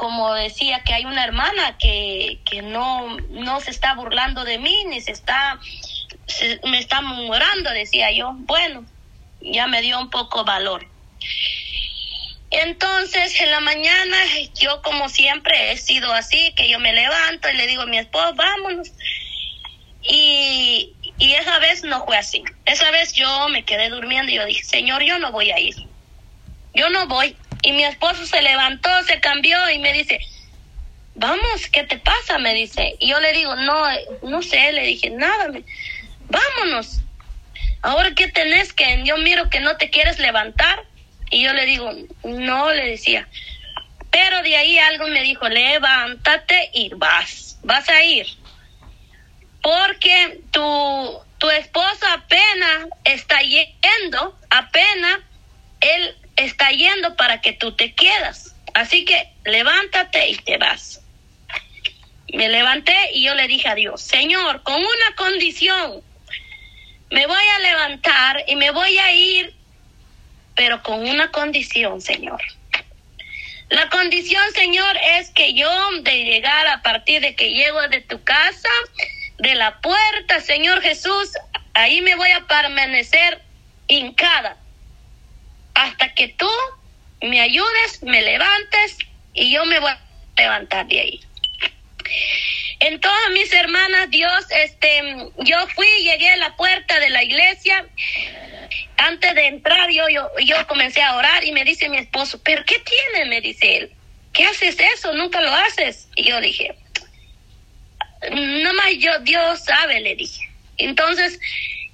como 0.00 0.32
decía 0.32 0.82
que 0.82 0.94
hay 0.94 1.04
una 1.04 1.22
hermana 1.22 1.76
que, 1.76 2.40
que 2.46 2.62
no, 2.62 3.18
no 3.28 3.60
se 3.60 3.70
está 3.70 3.92
burlando 3.92 4.44
de 4.44 4.56
mí, 4.56 4.84
ni 4.86 5.02
se 5.02 5.10
está, 5.10 5.60
me 6.64 6.78
está 6.78 7.02
murmurando, 7.02 7.68
decía 7.68 8.10
yo. 8.10 8.32
Bueno, 8.32 8.86
ya 9.42 9.66
me 9.66 9.82
dio 9.82 10.00
un 10.00 10.08
poco 10.08 10.42
valor. 10.42 10.88
Entonces, 12.48 13.38
en 13.42 13.50
la 13.50 13.60
mañana, 13.60 14.16
yo 14.58 14.80
como 14.80 15.10
siempre 15.10 15.70
he 15.70 15.76
sido 15.76 16.10
así, 16.14 16.54
que 16.56 16.70
yo 16.70 16.78
me 16.78 16.94
levanto 16.94 17.50
y 17.50 17.58
le 17.58 17.66
digo 17.66 17.82
a 17.82 17.86
mi 17.86 17.98
esposo, 17.98 18.32
vámonos. 18.32 18.88
Y, 20.02 20.94
y 21.18 21.34
esa 21.34 21.58
vez 21.58 21.84
no 21.84 22.06
fue 22.06 22.16
así. 22.16 22.42
Esa 22.64 22.90
vez 22.90 23.12
yo 23.12 23.50
me 23.50 23.66
quedé 23.66 23.90
durmiendo 23.90 24.32
y 24.32 24.36
yo 24.36 24.46
dije, 24.46 24.64
Señor, 24.64 25.02
yo 25.02 25.18
no 25.18 25.30
voy 25.30 25.50
a 25.50 25.58
ir. 25.58 25.76
Yo 26.72 26.88
no 26.88 27.06
voy. 27.06 27.36
Y 27.62 27.72
mi 27.72 27.84
esposo 27.84 28.24
se 28.26 28.40
levantó, 28.42 28.90
se 29.04 29.20
cambió 29.20 29.70
y 29.70 29.78
me 29.78 29.92
dice, 29.92 30.20
vamos, 31.14 31.66
¿qué 31.70 31.84
te 31.84 31.98
pasa? 31.98 32.38
Me 32.38 32.54
dice. 32.54 32.96
Y 32.98 33.08
yo 33.08 33.20
le 33.20 33.32
digo, 33.32 33.54
no, 33.56 33.84
no 34.22 34.42
sé, 34.42 34.72
le 34.72 34.84
dije, 34.84 35.10
nada, 35.10 35.50
vámonos. 36.28 37.00
Ahora, 37.82 38.12
¿qué 38.14 38.28
tenés 38.28 38.72
que? 38.72 39.02
Yo 39.04 39.16
miro 39.18 39.50
que 39.50 39.60
no 39.60 39.76
te 39.76 39.90
quieres 39.90 40.18
levantar. 40.18 40.84
Y 41.30 41.42
yo 41.42 41.52
le 41.52 41.66
digo, 41.66 41.92
no, 42.24 42.72
le 42.72 42.86
decía, 42.86 43.28
Pero 44.10 44.42
de 44.42 44.56
ahí 44.56 44.78
algo 44.78 45.06
me 45.06 45.22
dijo, 45.22 45.48
levántate 45.48 46.70
y 46.72 46.88
vas, 46.94 47.58
vas 47.62 47.88
a 47.88 48.02
ir. 48.02 48.26
Porque 49.62 50.40
tu, 50.50 51.20
tu 51.38 51.50
esposo 51.50 52.06
apenas 52.12 52.86
está 53.04 53.40
yendo, 53.42 54.38
apenas 54.48 55.20
él 55.80 56.16
está 56.44 56.70
yendo 56.70 57.16
para 57.16 57.40
que 57.40 57.52
tú 57.52 57.72
te 57.72 57.94
quedas. 57.94 58.54
Así 58.74 59.04
que 59.04 59.28
levántate 59.44 60.28
y 60.28 60.36
te 60.36 60.56
vas. 60.56 61.00
Me 62.32 62.48
levanté 62.48 62.94
y 63.12 63.24
yo 63.24 63.34
le 63.34 63.48
dije 63.48 63.68
a 63.68 63.74
Dios, 63.74 64.02
Señor, 64.02 64.62
con 64.62 64.76
una 64.76 65.16
condición, 65.16 66.02
me 67.10 67.26
voy 67.26 67.44
a 67.56 67.58
levantar 67.58 68.44
y 68.46 68.54
me 68.54 68.70
voy 68.70 68.96
a 68.98 69.12
ir, 69.12 69.52
pero 70.54 70.82
con 70.82 71.08
una 71.08 71.32
condición, 71.32 72.00
Señor. 72.00 72.40
La 73.68 73.88
condición, 73.88 74.42
Señor, 74.54 74.96
es 75.18 75.30
que 75.30 75.54
yo 75.54 75.70
de 76.02 76.24
llegar 76.24 76.66
a 76.68 76.82
partir 76.82 77.20
de 77.20 77.34
que 77.34 77.50
llego 77.50 77.80
de 77.88 78.00
tu 78.00 78.22
casa, 78.22 78.68
de 79.38 79.54
la 79.56 79.80
puerta, 79.80 80.40
Señor 80.40 80.82
Jesús, 80.82 81.30
ahí 81.74 82.00
me 82.00 82.14
voy 82.14 82.30
a 82.30 82.46
permanecer 82.46 83.42
hincada 83.88 84.56
hasta 85.80 86.12
que 86.14 86.28
tú 86.28 86.50
me 87.22 87.40
ayudes, 87.40 88.02
me 88.02 88.20
levantes 88.20 88.98
y 89.32 89.50
yo 89.50 89.64
me 89.64 89.78
voy 89.78 89.90
a 89.90 90.00
levantar 90.36 90.86
de 90.86 91.00
ahí. 91.00 91.20
Entonces, 92.80 93.30
mis 93.32 93.52
hermanas, 93.52 94.10
Dios, 94.10 94.44
este, 94.50 95.02
yo 95.38 95.56
fui, 95.74 95.86
llegué 96.02 96.30
a 96.30 96.36
la 96.36 96.56
puerta 96.56 97.00
de 97.00 97.08
la 97.10 97.22
iglesia. 97.22 97.86
Antes 98.98 99.34
de 99.34 99.46
entrar, 99.46 99.90
yo, 99.90 100.08
yo, 100.10 100.28
yo 100.44 100.66
comencé 100.66 101.02
a 101.02 101.16
orar 101.16 101.44
y 101.44 101.52
me 101.52 101.64
dice 101.64 101.88
mi 101.88 101.96
esposo, 101.96 102.42
¿pero 102.42 102.62
qué 102.66 102.76
tiene? 102.78 103.30
Me 103.30 103.40
dice 103.40 103.76
él. 103.78 103.92
¿Qué 104.34 104.44
haces 104.44 104.76
eso? 104.78 105.14
Nunca 105.14 105.40
lo 105.40 105.52
haces. 105.52 106.08
Y 106.14 106.24
yo 106.24 106.40
dije, 106.40 106.74
no 108.30 108.74
más 108.74 108.92
yo, 108.98 109.18
Dios 109.20 109.64
sabe, 109.64 110.00
le 110.00 110.14
dije. 110.14 110.46
Entonces, 110.76 111.38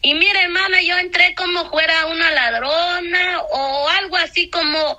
y 0.07 0.15
mira, 0.15 0.41
hermana, 0.41 0.81
yo 0.83 0.97
entré 0.99 1.35
como 1.35 1.69
fuera 1.69 2.07
una 2.07 2.31
ladrona 2.31 3.41
o 3.51 3.89
algo 3.89 4.17
así 4.19 4.49
como, 4.51 4.97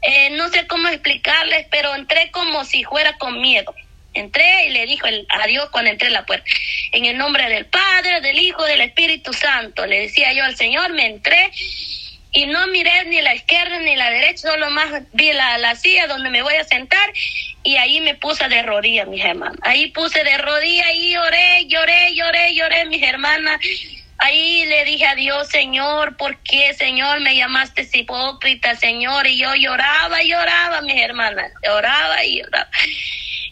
eh, 0.00 0.30
no 0.30 0.48
sé 0.48 0.68
cómo 0.68 0.86
explicarles, 0.90 1.66
pero 1.72 1.92
entré 1.92 2.30
como 2.30 2.64
si 2.64 2.84
fuera 2.84 3.14
con 3.18 3.40
miedo. 3.40 3.74
Entré 4.12 4.68
y 4.68 4.70
le 4.70 4.86
dijo 4.86 5.08
el, 5.08 5.26
a 5.28 5.44
Dios 5.48 5.70
cuando 5.72 5.90
entré 5.90 6.06
en 6.06 6.12
la 6.12 6.24
puerta. 6.24 6.48
En 6.92 7.04
el 7.04 7.18
nombre 7.18 7.48
del 7.48 7.66
Padre, 7.66 8.20
del 8.20 8.38
Hijo, 8.38 8.62
del 8.62 8.82
Espíritu 8.82 9.32
Santo. 9.32 9.86
Le 9.86 10.02
decía 10.02 10.32
yo 10.32 10.44
al 10.44 10.54
Señor, 10.54 10.92
me 10.92 11.06
entré 11.06 11.50
y 12.30 12.46
no 12.46 12.68
miré 12.68 13.06
ni 13.06 13.20
la 13.22 13.34
izquierda 13.34 13.80
ni 13.80 13.96
la 13.96 14.08
derecha, 14.08 14.50
solo 14.50 14.70
más 14.70 15.02
vi 15.14 15.32
la, 15.32 15.58
la 15.58 15.74
silla 15.74 16.06
donde 16.06 16.30
me 16.30 16.42
voy 16.42 16.54
a 16.54 16.62
sentar 16.62 17.12
y 17.64 17.74
ahí 17.74 18.00
me 18.00 18.14
puse 18.14 18.48
de 18.48 18.62
rodillas, 18.62 19.08
mis 19.08 19.24
hermanas. 19.24 19.58
Ahí 19.62 19.88
puse 19.88 20.22
de 20.22 20.38
rodillas 20.38 20.94
y 20.94 21.10
lloré, 21.12 21.66
lloré, 21.66 22.14
lloré, 22.14 22.54
lloré, 22.54 22.84
mis 22.84 23.02
hermanas. 23.02 23.58
Ahí 24.24 24.64
le 24.64 24.86
dije 24.86 25.04
a 25.06 25.14
Dios, 25.14 25.48
Señor, 25.48 26.16
¿por 26.16 26.38
qué, 26.38 26.72
Señor, 26.72 27.20
me 27.20 27.36
llamaste 27.36 27.86
hipócrita, 27.92 28.74
Señor? 28.74 29.26
Y 29.26 29.36
yo 29.36 29.54
lloraba, 29.54 30.22
lloraba, 30.22 30.80
mis 30.80 30.96
hermanas, 30.96 31.52
lloraba 31.62 32.24
y 32.24 32.38
lloraba. 32.38 32.70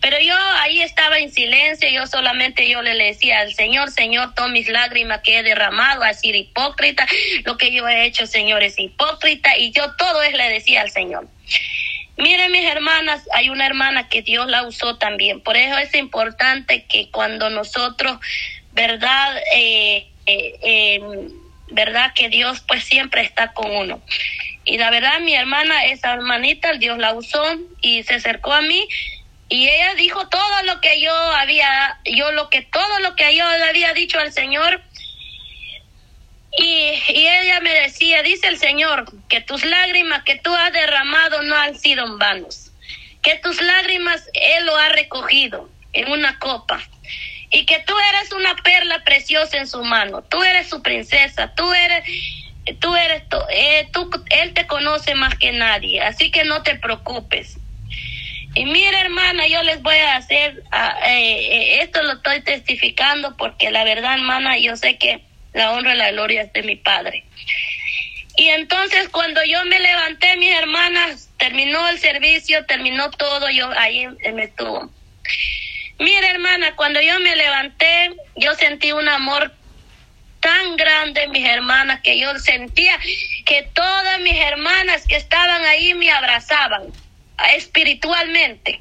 Pero 0.01 0.19
yo 0.21 0.35
ahí 0.63 0.81
estaba 0.81 1.19
en 1.19 1.31
silencio, 1.31 1.91
yo 1.91 2.07
solamente 2.07 2.71
yo 2.71 2.81
le 2.81 2.95
decía 2.95 3.41
al 3.41 3.53
Señor, 3.53 3.91
Señor, 3.91 4.35
todas 4.35 4.51
mis 4.51 4.67
lágrimas 4.71 5.21
que 5.21 5.37
he 5.37 5.43
derramado, 5.43 6.05
a 6.05 6.15
ser 6.15 6.35
hipócrita, 6.37 7.07
lo 7.45 7.59
que 7.59 7.71
yo 7.71 7.87
he 7.87 8.07
hecho, 8.07 8.27
Señor, 8.27 8.63
es 8.63 8.79
hipócrita, 8.79 9.59
y 9.59 9.73
yo 9.73 9.95
todo 9.97 10.23
es 10.23 10.33
le 10.33 10.49
decía 10.49 10.81
al 10.81 10.91
Señor. 10.91 11.29
Miren 12.17 12.51
mis 12.51 12.65
hermanas, 12.65 13.29
hay 13.35 13.51
una 13.51 13.67
hermana 13.67 14.09
que 14.09 14.23
Dios 14.23 14.49
la 14.49 14.67
usó 14.67 14.97
también, 14.97 15.43
por 15.43 15.59
eso 15.59 15.77
es 15.77 15.95
importante 15.95 16.87
que 16.87 17.11
cuando 17.11 17.51
nosotros, 17.51 18.17
verdad, 18.73 19.37
eh, 19.55 20.09
eh, 20.27 21.01
verdad 21.69 22.13
que 22.15 22.29
Dios 22.29 22.63
pues 22.67 22.85
siempre 22.85 23.23
está 23.23 23.53
con 23.53 23.71
uno. 23.71 24.03
Y 24.65 24.79
la 24.79 24.91
verdad 24.91 25.21
mi 25.21 25.35
hermana, 25.35 25.87
esa 25.87 26.13
hermanita, 26.13 26.73
Dios 26.75 26.99
la 26.99 27.15
usó 27.15 27.43
y 27.81 28.03
se 28.05 28.15
acercó 28.15 28.53
a 28.53 28.63
mí 28.63 28.89
y 29.53 29.69
ella 29.69 29.95
dijo 29.97 30.29
todo 30.29 30.63
lo 30.65 30.81
que 30.81 30.99
yo 31.01 31.15
había, 31.15 31.99
yo 32.05 32.33
lo 32.33 32.49
que, 32.49 32.63
todo 32.63 33.01
lo 33.01 33.15
que 33.17 33.37
yo 33.37 33.45
le 33.51 33.65
había 33.65 33.93
dicho 33.93 34.19
al 34.19 34.33
Señor. 34.33 34.81
Y, 36.57 36.93
y 37.09 37.29
ella 37.29 37.61
me 37.61 37.73
decía, 37.73 38.23
dice 38.23 38.49
el 38.49 38.57
Señor, 38.57 39.05
que 39.29 39.43
tus 39.43 39.65
lágrimas 39.65 40.23
que 40.23 40.37
tú 40.37 40.55
has 40.55 40.73
derramado 40.73 41.43
no 41.43 41.55
han 41.55 41.79
sido 41.79 42.05
en 42.07 42.19
vanos, 42.19 42.73
que 43.23 43.37
tus 43.37 43.61
lágrimas 43.61 44.27
Él 44.33 44.65
lo 44.65 44.77
ha 44.77 44.89
recogido 44.89 45.69
en 45.93 46.11
una 46.11 46.39
copa 46.39 46.83
y 47.53 47.67
que 47.67 47.81
tú 47.81 47.95
eres 48.11 48.33
una 48.33 48.57
perla 48.57 49.05
preciosa 49.05 49.59
en 49.59 49.69
su 49.69 49.85
mano, 49.85 50.23
tú 50.23 50.43
eres 50.43 50.69
su 50.71 50.83
princesa, 50.83 51.53
tú 51.55 51.71
eres, 51.73 52.03
tú 52.81 52.97
eres, 52.97 53.23
eh, 53.51 53.89
tú, 53.93 54.11
Él 54.31 54.55
te 54.55 54.67
conoce 54.67 55.15
más 55.15 55.35
que 55.37 55.53
nadie, 55.53 56.01
así 56.01 56.31
que 56.31 56.45
no 56.45 56.63
te 56.63 56.77
preocupes. 56.77 57.59
Y 58.55 58.65
mira, 58.65 59.01
hermana, 59.01 59.47
yo 59.47 59.63
les 59.63 59.83
voy 59.83 59.97
a 59.97 60.17
hacer, 60.17 60.63
eh, 61.07 61.11
eh, 61.11 61.79
esto 61.83 62.03
lo 62.03 62.15
estoy 62.15 62.41
testificando 62.41 63.37
porque 63.37 63.71
la 63.71 63.85
verdad, 63.85 64.15
hermana, 64.15 64.57
yo 64.59 64.75
sé 64.77 64.97
que 64.97 65.23
la 65.53 65.73
honra 65.73 65.95
y 65.95 65.99
la 65.99 66.11
gloria 66.11 66.43
es 66.43 66.53
de 66.55 66.63
mi 66.63 66.77
Padre. 66.77 67.25
Y 68.39 68.49
entonces 68.49 69.11
cuando 69.11 69.45
yo 69.45 69.63
me 69.67 69.79
levanté, 69.79 70.39
mis 70.39 70.55
hermanas, 70.55 71.29
terminó 71.37 71.87
el 71.89 71.99
servicio, 71.99 72.65
terminó 72.65 73.11
todo, 73.11 73.51
yo 73.51 73.71
ahí 73.77 74.07
me 74.33 74.45
estuvo. 74.45 74.91
Mira, 76.03 76.31
hermana, 76.31 76.75
cuando 76.75 77.01
yo 77.01 77.21
me 77.21 77.37
levanté, 77.37 78.11
yo 78.35 78.53
sentí 78.55 78.91
un 78.91 79.09
amor 79.09 79.53
tan 80.41 80.77
grande, 80.77 81.29
mis 81.29 81.47
hermanas, 81.47 82.01
que 82.01 82.19
yo 82.19 82.37
sentía 82.41 82.99
que 83.47 83.63
todas 83.73 84.19
mis 84.19 84.35
hermanas 84.35 85.07
que 85.07 85.15
estaban 85.15 85.65
ahí 85.65 85.95
me 85.95 86.11
abrazaban 86.11 86.93
espiritualmente. 87.55 88.81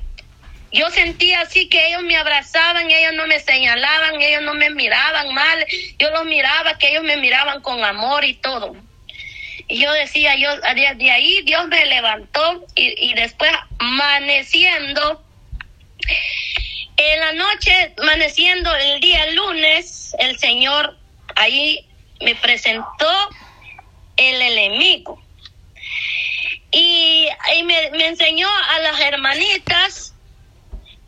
Yo 0.72 0.90
sentía 0.90 1.42
así 1.42 1.70
que 1.70 1.90
ellos 1.90 2.02
me 2.02 2.18
abrazaban, 2.18 2.90
ellos 2.90 3.14
no 3.14 3.28
me 3.28 3.40
señalaban, 3.40 4.20
ellos 4.20 4.42
no 4.42 4.56
me 4.56 4.72
miraban 4.72 5.32
mal, 5.32 5.64
yo 6.00 6.10
los 6.10 6.26
miraba, 6.26 6.80
que 6.80 6.90
ellos 6.90 7.04
me 7.04 7.18
miraban 7.18 7.62
con 7.62 7.84
amor 7.86 8.26
y 8.26 8.34
todo. 8.34 8.76
Y 9.68 9.80
yo 9.80 9.94
decía, 9.94 10.36
yo 10.38 10.50
de 10.58 11.12
ahí 11.12 11.44
Dios 11.44 11.68
me 11.68 11.86
levantó 11.86 12.66
y, 12.74 13.12
y 13.12 13.14
después 13.14 13.52
amaneciendo, 13.78 15.24
en 17.02 17.20
la 17.20 17.34
noche, 17.34 17.94
amaneciendo 17.98 18.76
el 18.76 19.00
día 19.00 19.26
lunes, 19.32 20.16
el 20.20 20.38
Señor 20.38 20.98
ahí 21.36 21.86
me 22.22 22.36
presentó 22.36 23.30
el 24.18 24.42
enemigo 24.42 25.22
y, 26.72 27.28
me, 27.66 27.92
me 27.92 28.08
enseñó 28.08 28.48
a 28.48 28.80
las 28.80 29.00
hermanitas 29.00 30.14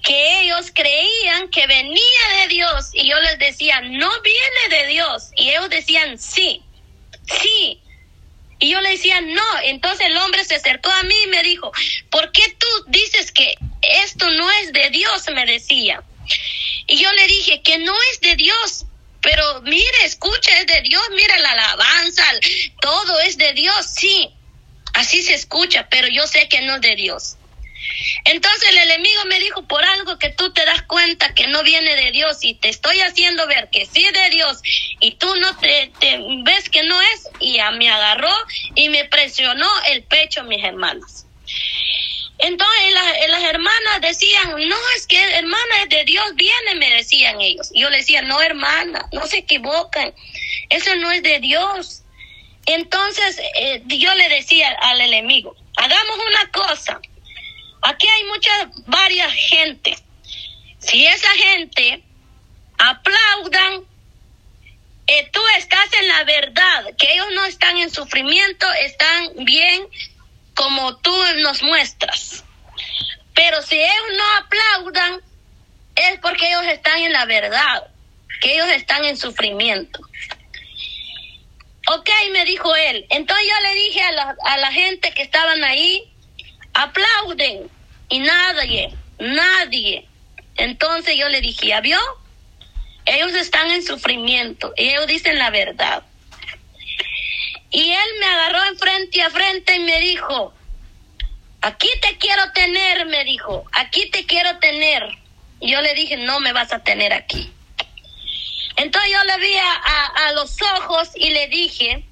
que 0.04 0.42
ellos 0.42 0.72
creían 0.74 1.50
que 1.50 1.66
venía 1.66 2.42
de 2.42 2.48
Dios 2.50 2.90
y 2.94 3.08
yo 3.08 3.20
les 3.22 3.40
decía, 3.40 3.80
no 3.82 4.10
viene 4.22 4.78
de 4.78 4.88
Dios. 4.88 5.32
Y 5.38 5.50
ellos 5.50 5.70
decían, 5.70 6.20
sí, 6.20 6.62
sí. 7.26 7.80
Y 8.64 8.70
yo 8.70 8.80
le 8.80 8.92
decía, 8.92 9.20
no. 9.20 9.60
Entonces 9.66 10.08
el 10.08 10.16
hombre 10.16 10.46
se 10.46 10.56
acercó 10.56 10.90
a 10.90 11.04
mí 11.04 11.16
y 11.26 11.28
me 11.28 11.44
dijo, 11.44 11.70
¿por 12.10 12.32
qué 12.32 12.44
tú 12.58 12.68
dices 12.88 13.34
que 13.34 13.56
esto 13.82 14.30
no 14.30 14.50
es 14.52 14.72
de 14.72 14.90
Dios? 14.90 15.26
Me 15.34 15.46
decía. 15.46 16.02
Y 16.88 16.96
yo 16.96 17.12
le 17.12 17.28
dije 17.28 17.62
que 17.62 17.78
no 17.80 17.94
es 18.14 18.22
de 18.22 18.38
Dios. 18.38 18.86
Pero 19.20 19.62
mire, 19.64 20.06
escucha, 20.06 20.58
es 20.60 20.68
de 20.68 20.80
Dios, 20.80 21.04
mira 21.14 21.38
la 21.40 21.52
alabanza, 21.52 22.24
todo 22.80 23.20
es 23.20 23.38
de 23.38 23.52
Dios, 23.52 23.86
sí. 23.86 24.30
Así 24.94 25.24
se 25.24 25.34
escucha, 25.34 25.90
pero 25.90 26.08
yo 26.08 26.26
sé 26.26 26.48
que 26.48 26.62
no 26.62 26.76
es 26.76 26.82
de 26.82 26.96
Dios. 26.96 27.36
Entonces 28.26 28.70
el 28.70 28.78
enemigo 28.78 29.26
me 29.26 29.40
dijo, 29.40 29.64
por 29.64 29.84
algo 29.84 30.18
que 30.18 30.30
tú 30.30 30.54
te 30.54 30.64
das 30.66 30.82
cuenta 30.84 31.34
que 31.34 31.48
no 31.48 31.62
viene 31.64 31.96
de 31.96 32.12
Dios 32.12 32.38
y 32.42 32.56
te 32.56 32.70
estoy 32.70 33.02
haciendo 33.02 33.46
ver 33.48 33.70
que 33.70 33.86
sí 33.86 34.04
de 34.04 34.30
Dios 34.30 34.62
y 35.00 35.16
tú 35.16 35.36
no 35.36 35.58
te, 35.58 35.92
ves 36.44 36.70
que 36.70 36.84
no 36.84 37.02
es, 37.02 37.30
y 37.40 37.60
a 37.60 37.72
me 37.72 37.90
agarró 37.90 38.34
y 38.76 38.90
me 38.90 39.06
presionó 39.06 39.70
el 39.88 40.04
pecho, 40.04 40.44
mis 40.44 40.64
hermanas. 40.64 41.26
Entonces 42.38 42.94
las, 42.94 43.30
las 43.30 43.44
hermanas 43.44 44.02
decían, 44.02 44.52
no, 44.68 44.76
es 44.96 45.08
que 45.08 45.22
hermana 45.36 45.84
es 45.84 45.90
de 45.90 46.06
Dios, 46.06 46.26
viene, 46.36 46.76
me 46.76 46.90
decían 46.96 47.40
ellos. 47.42 47.70
Yo 47.74 47.90
le 47.90 47.98
decía, 47.98 48.22
no, 48.22 48.42
hermana, 48.42 49.08
no 49.12 49.28
se 49.28 49.40
equivocan, 49.40 50.14
eso 50.70 50.96
no 50.96 51.12
es 51.12 51.24
de 51.24 51.40
Dios. 51.40 52.04
Entonces 52.66 53.40
eh, 53.56 53.82
yo 53.86 54.14
le 54.16 54.30
decía 54.30 54.70
al 54.82 55.02
enemigo, 55.02 55.56
hagamos 55.76 56.18
una 56.28 56.52
cosa, 56.52 57.02
aquí 57.84 58.08
hay 58.08 58.24
mucha, 58.26 58.52
varias 58.86 59.32
gente, 59.34 59.96
si 60.80 61.06
esa 61.06 61.30
gente 61.32 62.04
aplaudan, 62.78 63.84
eh, 65.08 65.30
tú 65.32 65.40
estás 65.58 65.92
en 65.94 66.08
la 66.08 66.24
verdad, 66.24 66.96
que 66.98 67.14
ellos 67.14 67.28
no 67.34 67.46
están 67.46 67.78
en 67.78 67.90
sufrimiento, 67.90 68.72
están 68.74 69.46
bien 69.46 69.88
como 70.56 70.98
tú 70.98 71.14
nos 71.38 71.62
muestras. 71.64 72.44
Pero 73.34 73.62
si 73.62 73.76
ellos 73.76 74.06
no 74.18 74.24
aplaudan, 74.38 75.22
es 75.96 76.20
porque 76.20 76.48
ellos 76.48 76.66
están 76.68 77.00
en 77.02 77.12
la 77.12 77.26
verdad, 77.26 77.88
que 78.42 78.54
ellos 78.54 78.68
están 78.70 79.06
en 79.06 79.18
sufrimiento. 79.18 80.00
Ok, 81.92 82.10
me 82.32 82.46
dijo 82.46 82.74
él. 82.76 83.06
Entonces 83.10 83.46
yo 83.48 83.62
le 83.62 83.76
dije 83.76 84.02
a 84.02 84.12
la, 84.12 84.36
a 84.46 84.58
la 84.58 84.72
gente 84.72 85.12
que 85.12 85.22
estaban 85.22 85.64
ahí, 85.64 86.14
aplauden. 86.74 87.70
Y 88.14 88.20
nadie, 88.20 88.94
nadie. 89.18 90.06
Entonces 90.56 91.16
yo 91.18 91.30
le 91.30 91.42
dije, 91.42 91.66
¿ya 91.66 91.82
vio? 91.82 91.98
Ellos 93.06 93.34
están 93.34 93.72
en 93.72 93.82
sufrimiento 93.82 94.72
y 94.78 94.90
ellos 94.90 95.08
dicen 95.08 95.40
la 95.40 95.50
verdad. 95.50 96.04
Y 97.72 97.90
él 97.90 98.10
me 98.20 98.26
agarró 98.28 98.66
en 98.66 98.78
frente 98.78 99.20
a 99.24 99.32
frente 99.32 99.78
y 99.78 99.80
me 99.80 100.00
dijo, 100.00 100.54
aquí 101.62 101.90
te 102.04 102.16
quiero 102.20 102.52
tener, 102.52 103.08
me 103.08 103.24
dijo, 103.24 103.66
aquí 103.72 104.08
te 104.12 104.28
quiero 104.28 104.60
tener. 104.60 105.02
Y 105.60 105.72
yo 105.72 105.82
le 105.82 105.96
dije, 105.96 106.18
no 106.18 106.40
me 106.40 106.54
vas 106.54 106.72
a 106.72 106.84
tener 106.84 107.14
aquí. 107.14 107.52
Entonces 108.76 109.12
yo 109.12 109.24
le 109.24 109.38
vi 109.40 109.56
a, 109.56 110.28
a, 110.28 110.34
los 110.34 110.56
ojos 110.78 111.10
y 111.16 111.32
le 111.32 111.48
dije, 111.48 112.06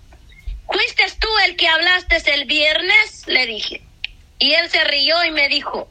¿fuiste 0.65 1.03
tú 1.19 1.27
el 1.45 1.55
que 1.55 1.67
hablaste 1.67 2.23
el 2.33 2.45
viernes? 2.45 3.27
Le 3.27 3.45
dije. 3.45 3.83
Y 4.41 4.55
él 4.55 4.71
se 4.71 4.83
rió 4.85 5.23
y 5.23 5.29
me 5.29 5.47
dijo, 5.49 5.87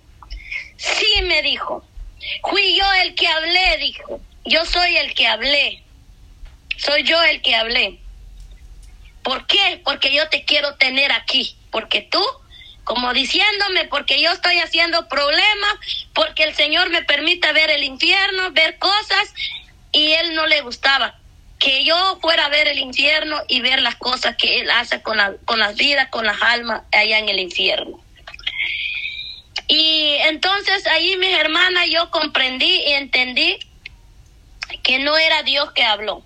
sí, 0.76 1.22
me 1.22 1.40
dijo, 1.40 1.84
fui 2.42 2.76
yo 2.76 2.84
el 2.94 3.14
que 3.14 3.28
hablé, 3.28 3.78
dijo, 3.78 4.20
yo 4.44 4.66
soy 4.66 4.96
el 4.96 5.14
que 5.14 5.28
hablé, 5.28 5.84
soy 6.76 7.04
yo 7.04 7.22
el 7.22 7.42
que 7.42 7.54
hablé. 7.54 8.00
¿Por 9.22 9.46
qué? 9.46 9.80
Porque 9.84 10.12
yo 10.12 10.28
te 10.30 10.44
quiero 10.44 10.74
tener 10.74 11.12
aquí, 11.12 11.56
porque 11.70 12.02
tú, 12.02 12.20
como 12.82 13.12
diciéndome, 13.12 13.84
porque 13.84 14.20
yo 14.20 14.32
estoy 14.32 14.58
haciendo 14.58 15.06
problemas, 15.06 15.74
porque 16.12 16.42
el 16.42 16.56
Señor 16.56 16.90
me 16.90 17.04
permite 17.04 17.52
ver 17.52 17.70
el 17.70 17.84
infierno, 17.84 18.50
ver 18.50 18.78
cosas, 18.78 19.32
y 19.92 20.10
él 20.14 20.34
no 20.34 20.48
le 20.48 20.60
gustaba 20.62 21.20
que 21.60 21.84
yo 21.84 22.18
fuera 22.20 22.46
a 22.46 22.48
ver 22.48 22.66
el 22.66 22.80
infierno 22.80 23.36
y 23.46 23.60
ver 23.60 23.80
las 23.80 23.94
cosas 23.94 24.34
que 24.34 24.58
él 24.58 24.70
hace 24.72 25.02
con, 25.02 25.18
la, 25.18 25.34
con 25.44 25.60
las 25.60 25.76
vidas, 25.76 26.08
con 26.08 26.26
las 26.26 26.42
almas 26.42 26.82
allá 26.90 27.18
en 27.18 27.28
el 27.28 27.38
infierno. 27.38 28.02
Y 29.72 30.16
entonces 30.22 30.84
ahí 30.88 31.16
mis 31.18 31.32
hermanas 31.32 31.86
yo 31.88 32.10
comprendí 32.10 32.82
y 32.88 32.92
entendí 32.94 33.56
que 34.82 34.98
no 34.98 35.16
era 35.16 35.44
Dios 35.44 35.70
que 35.70 35.84
habló. 35.84 36.24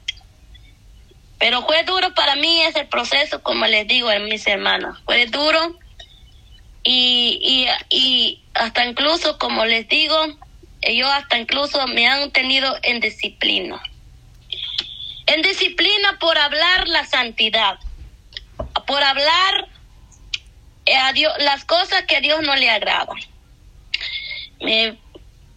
Pero 1.39 1.61
fue 1.67 1.83
duro 1.83 2.15
para 2.15 2.37
mí 2.37 2.63
ese 2.63 2.87
proceso, 2.87 3.43
como 3.43 3.67
les 3.67 3.87
digo 3.87 4.09
a 4.09 4.19
mis 4.19 4.47
hermanas. 4.47 4.99
Fue 5.05 5.27
duro 5.27 5.79
y, 6.85 7.39
y, 7.43 7.95
y 7.95 8.43
hasta 8.55 8.87
incluso, 8.87 9.37
como 9.39 9.67
les 9.67 9.87
digo, 9.91 10.17
yo 10.91 11.07
hasta 11.13 11.37
incluso 11.37 11.87
me 11.89 12.07
han 12.07 12.31
tenido 12.31 12.75
en 12.83 13.01
disciplina. 13.01 13.79
En 15.27 15.43
disciplina 15.43 16.19
por 16.19 16.39
hablar 16.39 16.89
la 16.89 17.05
santidad, 17.05 17.79
por 18.87 19.03
hablar 19.03 19.69
eh, 20.87 20.97
a 20.97 21.13
Dios, 21.13 21.31
las 21.41 21.67
cosas 21.67 22.05
que 22.05 22.17
a 22.17 22.21
Dios 22.23 22.41
no 22.41 22.57
le 22.57 22.71
agradan. 22.71 23.19
Me, 24.65 24.99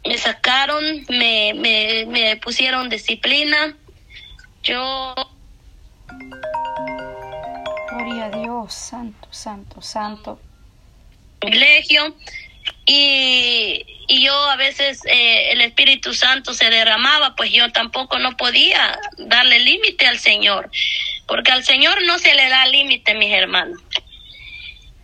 me 0.06 0.18
sacaron, 0.18 0.84
me, 1.10 1.54
me, 1.56 2.06
me 2.08 2.38
pusieron 2.38 2.90
disciplina. 2.90 3.76
Yo... 4.64 5.16
Gloria 7.90 8.26
a 8.26 8.30
Dios, 8.30 8.74
santo, 8.74 9.28
santo, 9.32 9.82
santo. 9.82 10.40
Privilegio 11.40 12.16
y, 12.86 13.86
y 14.08 14.24
yo 14.24 14.34
a 14.34 14.56
veces 14.56 15.02
eh, 15.06 15.52
el 15.52 15.62
Espíritu 15.62 16.14
Santo 16.14 16.54
se 16.54 16.70
derramaba, 16.70 17.36
pues 17.36 17.52
yo 17.52 17.72
tampoco 17.72 18.18
no 18.20 18.38
podía 18.38 18.98
darle 19.18 19.60
límite 19.60 20.08
al 20.08 20.20
Señor, 20.20 20.70
porque 21.28 21.52
al 21.52 21.64
Señor 21.64 21.98
no 22.06 22.18
se 22.18 22.34
le 22.34 22.48
da 22.50 22.66
límite, 22.68 23.14
mis 23.16 23.34
hermanos. 23.34 23.80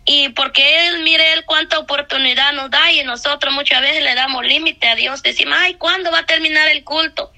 Y 0.06 0.28
porque 0.30 0.86
Él, 0.88 1.02
mire 1.02 1.32
Él 1.32 1.44
cuánta 1.46 1.78
oportunidad 1.78 2.52
nos 2.52 2.70
da 2.70 2.92
y 2.92 3.02
nosotros 3.04 3.54
muchas 3.54 3.80
veces 3.80 4.02
le 4.02 4.14
damos 4.14 4.44
límite 4.44 4.86
a 4.86 4.96
Dios. 4.96 5.22
Decimos, 5.22 5.56
ay, 5.58 5.74
¿cuándo 5.74 6.10
va 6.10 6.20
a 6.20 6.26
terminar 6.26 6.68
el 6.68 6.84
culto? 6.84 7.32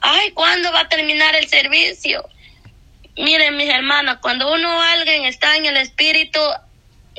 Ay, 0.00 0.32
¿cuándo 0.32 0.72
va 0.72 0.80
a 0.80 0.88
terminar 0.88 1.36
el 1.36 1.48
servicio? 1.48 2.28
Miren, 3.16 3.56
mis 3.56 3.68
hermanos, 3.68 4.18
cuando 4.20 4.52
uno 4.52 4.80
alguien 4.80 5.24
está 5.24 5.56
en 5.56 5.66
el 5.66 5.76
Espíritu, 5.76 6.40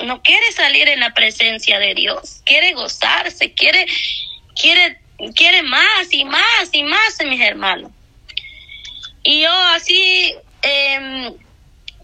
no 0.05 0.21
quiere 0.21 0.51
salir 0.51 0.88
en 0.89 0.99
la 0.99 1.13
presencia 1.13 1.79
de 1.79 1.93
Dios, 1.93 2.41
quiere 2.45 2.73
gozarse, 2.73 3.53
quiere, 3.53 3.85
quiere, 4.59 4.99
quiere 5.35 5.63
más 5.63 6.07
y 6.12 6.25
más 6.25 6.69
y 6.71 6.83
más, 6.83 7.17
mis 7.25 7.41
hermanos. 7.41 7.91
Y 9.23 9.41
yo 9.41 9.51
así 9.51 10.35
eh, 10.62 11.33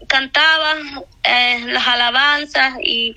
cantaba 0.08 0.74
eh, 1.24 1.60
las 1.66 1.86
alabanzas 1.86 2.74
y, 2.82 3.14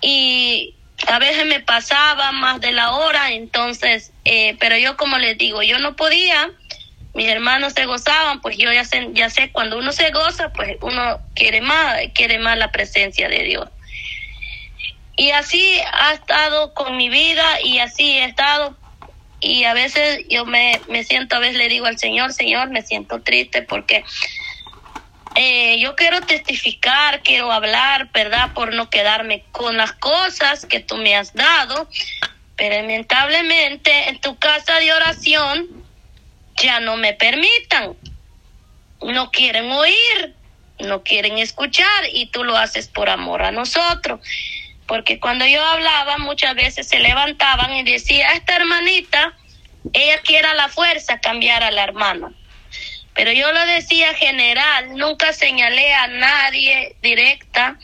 y 0.00 0.76
a 1.06 1.18
veces 1.18 1.46
me 1.46 1.60
pasaba 1.60 2.32
más 2.32 2.60
de 2.60 2.72
la 2.72 2.92
hora, 2.92 3.32
entonces, 3.32 4.12
eh, 4.24 4.56
pero 4.58 4.76
yo 4.76 4.96
como 4.96 5.18
les 5.18 5.36
digo, 5.38 5.62
yo 5.62 5.78
no 5.78 5.96
podía, 5.96 6.50
mis 7.14 7.28
hermanos 7.28 7.74
se 7.74 7.86
gozaban, 7.86 8.40
pues 8.40 8.56
yo 8.56 8.72
ya 8.72 8.84
sé, 8.84 9.08
ya 9.12 9.30
sé, 9.30 9.50
cuando 9.52 9.78
uno 9.78 9.92
se 9.92 10.10
goza, 10.10 10.50
pues 10.50 10.76
uno 10.80 11.20
quiere 11.34 11.60
más, 11.60 11.98
quiere 12.14 12.38
más 12.38 12.58
la 12.58 12.72
presencia 12.72 13.28
de 13.28 13.42
Dios. 13.42 13.68
Y 15.16 15.30
así 15.30 15.78
ha 15.92 16.12
estado 16.12 16.74
con 16.74 16.96
mi 16.96 17.08
vida 17.08 17.60
y 17.62 17.78
así 17.78 18.18
he 18.18 18.24
estado. 18.24 18.76
Y 19.40 19.64
a 19.64 19.72
veces 19.72 20.24
yo 20.28 20.44
me, 20.44 20.82
me 20.88 21.04
siento, 21.04 21.36
a 21.36 21.38
veces 21.38 21.56
le 21.56 21.68
digo 21.68 21.86
al 21.86 21.98
Señor, 21.98 22.32
Señor, 22.34 22.68
me 22.68 22.82
siento 22.82 23.22
triste 23.22 23.62
porque 23.62 24.04
eh, 25.36 25.78
yo 25.78 25.94
quiero 25.94 26.20
testificar, 26.22 27.22
quiero 27.22 27.52
hablar, 27.52 28.10
¿verdad? 28.12 28.52
Por 28.54 28.74
no 28.74 28.90
quedarme 28.90 29.44
con 29.52 29.76
las 29.76 29.92
cosas 29.92 30.66
que 30.66 30.80
tú 30.80 30.96
me 30.96 31.14
has 31.14 31.32
dado. 31.34 31.88
Pero 32.56 32.76
lamentablemente 32.76 34.08
en 34.08 34.18
tu 34.20 34.38
casa 34.38 34.78
de 34.80 34.92
oración 34.92 35.68
ya 36.60 36.80
no 36.80 36.96
me 36.96 37.12
permitan. 37.12 37.94
No 39.02 39.30
quieren 39.30 39.70
oír, 39.70 40.34
no 40.78 41.02
quieren 41.02 41.38
escuchar 41.38 42.04
y 42.12 42.26
tú 42.26 42.42
lo 42.42 42.56
haces 42.56 42.88
por 42.88 43.10
amor 43.10 43.42
a 43.42 43.52
nosotros 43.52 44.20
porque 44.86 45.18
cuando 45.18 45.46
yo 45.46 45.64
hablaba 45.64 46.18
muchas 46.18 46.54
veces 46.54 46.88
se 46.88 46.98
levantaban 47.00 47.72
y 47.74 47.82
decía, 47.82 48.32
esta 48.32 48.56
hermanita, 48.56 49.34
ella 49.92 50.20
quiere 50.22 50.54
la 50.54 50.68
fuerza 50.68 51.18
cambiar 51.18 51.62
a 51.62 51.70
la 51.70 51.84
hermana. 51.84 52.32
Pero 53.16 53.32
yo 53.32 53.50
lo 53.50 53.66
decía 53.66 54.12
general, 54.14 54.94
nunca 54.94 55.32
señalé 55.32 55.94
a 55.94 56.06
nadie 56.06 56.94
directa, 57.02 57.78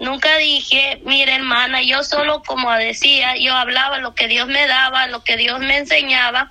nunca 0.00 0.36
dije, 0.38 1.00
mire 1.04 1.34
hermana, 1.34 1.82
yo 1.82 2.02
solo 2.02 2.42
como 2.42 2.72
decía, 2.72 3.36
yo 3.36 3.54
hablaba 3.54 3.98
lo 3.98 4.14
que 4.14 4.28
Dios 4.28 4.48
me 4.48 4.66
daba, 4.66 5.06
lo 5.08 5.22
que 5.22 5.36
Dios 5.36 5.60
me 5.60 5.76
enseñaba. 5.76 6.50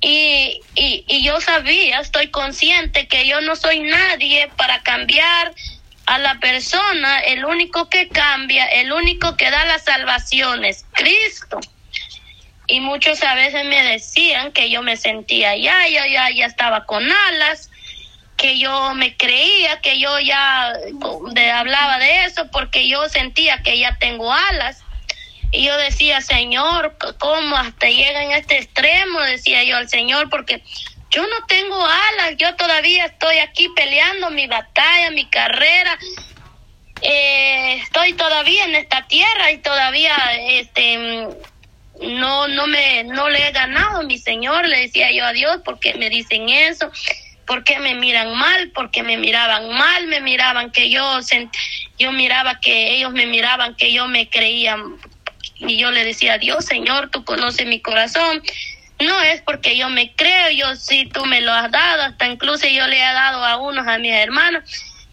Y, 0.00 0.60
y, 0.76 1.04
y 1.08 1.24
yo 1.24 1.40
sabía, 1.40 1.98
estoy 1.98 2.28
consciente 2.28 3.08
que 3.08 3.26
yo 3.26 3.40
no 3.40 3.56
soy 3.56 3.80
nadie 3.80 4.48
para 4.56 4.82
cambiar 4.82 5.52
a 6.06 6.18
la 6.18 6.38
persona, 6.38 7.18
el 7.20 7.44
único 7.44 7.88
que 7.88 8.08
cambia, 8.08 8.66
el 8.66 8.92
único 8.92 9.36
que 9.36 9.50
da 9.50 9.64
la 9.64 9.80
salvación 9.80 10.64
es 10.64 10.84
Cristo. 10.92 11.58
Y 12.66 12.80
muchos 12.80 13.22
a 13.22 13.34
veces 13.34 13.64
me 13.64 13.82
decían 13.82 14.52
que 14.52 14.70
yo 14.70 14.82
me 14.82 14.96
sentía 14.96 15.56
ya, 15.56 15.86
ya, 15.88 16.06
ya, 16.06 16.30
ya 16.30 16.46
estaba 16.46 16.84
con 16.84 17.04
alas, 17.10 17.70
que 18.36 18.58
yo 18.58 18.94
me 18.94 19.16
creía, 19.16 19.80
que 19.80 19.98
yo 19.98 20.18
ya 20.20 20.72
hablaba 21.54 21.98
de 21.98 22.24
eso 22.24 22.50
porque 22.50 22.88
yo 22.88 23.08
sentía 23.08 23.62
que 23.62 23.78
ya 23.78 23.96
tengo 23.98 24.32
alas. 24.32 24.82
Y 25.52 25.64
yo 25.64 25.76
decía, 25.78 26.20
Señor, 26.20 26.96
¿cómo 27.18 27.56
hasta 27.56 27.88
llega 27.88 28.24
en 28.24 28.32
este 28.32 28.58
extremo? 28.58 29.20
Decía 29.20 29.62
yo 29.62 29.76
al 29.76 29.88
Señor, 29.88 30.28
porque 30.28 30.62
yo 31.10 31.22
no 31.22 31.46
tengo 31.46 31.82
alas, 31.82 32.36
yo 32.36 32.54
todavía 32.56 33.06
estoy 33.06 33.38
aquí 33.38 33.68
peleando 33.76 34.30
mi 34.30 34.48
batalla, 34.48 35.10
mi 35.12 35.24
carrera. 35.26 35.96
Eh, 37.00 37.80
estoy 37.82 38.14
todavía 38.14 38.64
en 38.64 38.74
esta 38.74 39.06
tierra 39.06 39.52
y 39.52 39.58
todavía 39.58 40.16
este 40.48 41.28
no 42.00 42.48
no 42.48 42.66
me 42.66 43.04
no 43.04 43.28
le 43.28 43.48
he 43.48 43.52
ganado 43.52 44.02
mi 44.02 44.18
señor 44.18 44.66
le 44.68 44.80
decía 44.80 45.10
yo 45.12 45.24
a 45.24 45.32
Dios 45.32 45.60
porque 45.64 45.94
me 45.94 46.10
dicen 46.10 46.48
eso 46.48 46.90
porque 47.46 47.78
me 47.78 47.94
miran 47.94 48.36
mal 48.36 48.72
porque 48.74 49.02
me 49.02 49.16
miraban 49.16 49.68
mal 49.72 50.06
me 50.06 50.20
miraban 50.20 50.70
que 50.72 50.90
yo 50.90 51.18
yo 51.98 52.12
miraba 52.12 52.60
que 52.60 52.94
ellos 52.94 53.12
me 53.12 53.26
miraban 53.26 53.74
que 53.76 53.92
yo 53.92 54.08
me 54.08 54.28
creía 54.28 54.76
y 55.58 55.76
yo 55.78 55.90
le 55.90 56.04
decía 56.04 56.34
a 56.34 56.38
Dios 56.38 56.64
Señor 56.64 57.10
tú 57.10 57.24
conoces 57.24 57.66
mi 57.66 57.80
corazón 57.80 58.42
no 58.98 59.20
es 59.20 59.42
porque 59.42 59.76
yo 59.76 59.90
me 59.90 60.14
creo, 60.14 60.50
yo 60.50 60.74
sí 60.76 61.08
tú 61.12 61.26
me 61.26 61.40
lo 61.40 61.52
has 61.52 61.70
dado, 61.70 62.02
hasta 62.02 62.26
incluso 62.26 62.66
yo 62.66 62.86
le 62.86 62.96
he 62.96 63.12
dado 63.12 63.44
a 63.44 63.56
unos 63.58 63.86
a 63.86 63.98
mis 63.98 64.12
hermanos. 64.12 64.64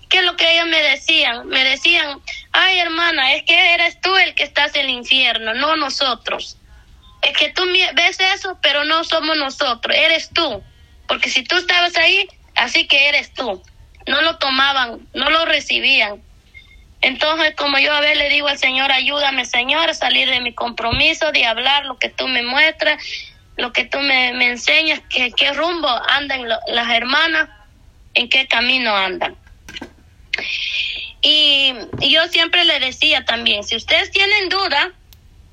¿Qué 0.10 0.20
es 0.20 0.26
lo 0.26 0.38
que 0.38 0.54
ellos 0.54 0.68
me 0.68 0.82
decían? 0.82 1.48
Me 1.48 1.64
decían, 1.64 2.22
ay 2.52 2.80
hermana, 2.80 3.34
es 3.34 3.44
que 3.44 3.74
eres 3.74 4.00
tú 4.00 4.16
el 4.16 4.36
que 4.36 4.44
estás 4.44 4.76
en 4.76 4.86
el 4.86 4.90
infierno, 4.92 5.54
no 5.54 5.76
nosotros. 5.76 6.58
Es 7.24 7.38
que 7.38 7.50
tú 7.50 7.64
ves 7.94 8.20
eso, 8.20 8.58
pero 8.62 8.84
no 8.86 9.04
somos 9.04 9.38
nosotros, 9.38 9.96
eres 9.96 10.30
tú. 10.30 10.64
Porque 11.08 11.30
si 11.30 11.44
tú 11.44 11.56
estabas 11.58 11.96
ahí, 11.98 12.28
así 12.56 12.88
que 12.88 13.10
eres 13.10 13.34
tú. 13.34 13.62
No 14.08 14.22
lo 14.22 14.38
tomaban, 14.38 15.08
no 15.14 15.30
lo 15.30 15.46
recibían. 15.46 16.22
Entonces, 17.02 17.54
como 17.56 17.80
yo 17.80 17.94
a 17.94 18.00
ver 18.00 18.16
le 18.16 18.30
digo 18.30 18.48
al 18.48 18.58
Señor, 18.58 18.92
ayúdame, 18.92 19.46
Señor, 19.46 19.90
a 19.90 19.94
salir 19.94 20.30
de 20.30 20.40
mi 20.40 20.54
compromiso, 20.54 21.32
de 21.32 21.46
hablar 21.46 21.86
lo 21.86 21.98
que 21.98 22.10
tú 22.10 22.28
me 22.30 22.44
muestras, 22.44 23.02
lo 23.58 23.74
que 23.74 23.86
tú 23.86 24.00
me, 24.00 24.30
enseñas, 24.48 25.02
que 25.10 25.32
qué 25.32 25.52
rumbo 25.54 25.88
andan 25.88 26.48
las 26.48 26.90
hermanas, 26.90 27.50
en 28.14 28.30
qué 28.30 28.48
camino 28.48 28.96
andan. 28.96 29.36
Y, 31.22 31.74
yo 32.00 32.28
siempre 32.30 32.66
le 32.66 32.80
decía 32.80 33.26
también, 33.26 33.64
si 33.64 33.76
ustedes 33.76 34.12
tienen 34.12 34.50
duda, 34.50 34.92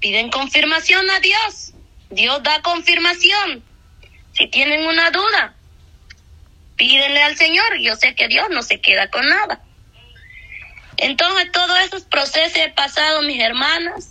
piden 0.01 0.31
confirmación 0.31 1.09
a 1.11 1.21
Dios. 1.21 1.73
Dios 2.11 2.43
da 2.43 2.61
confirmación. 2.63 3.63
Si 4.33 4.49
tienen 4.49 4.87
una 4.87 5.11
duda, 5.11 5.55
pídenle 6.77 7.23
al 7.23 7.37
Señor. 7.37 7.79
Yo 7.81 7.95
sé 7.95 8.15
que 8.15 8.29
Dios 8.29 8.49
no 8.51 8.63
se 8.63 8.81
queda 8.81 9.09
con 9.09 9.29
nada. 9.29 9.63
Entonces, 10.97 11.53
todos 11.53 11.79
esos 11.81 12.03
procesos 12.03 12.57
he 12.57 12.69
pasado, 12.71 13.23
mis 13.23 13.41
hermanas, 13.41 14.11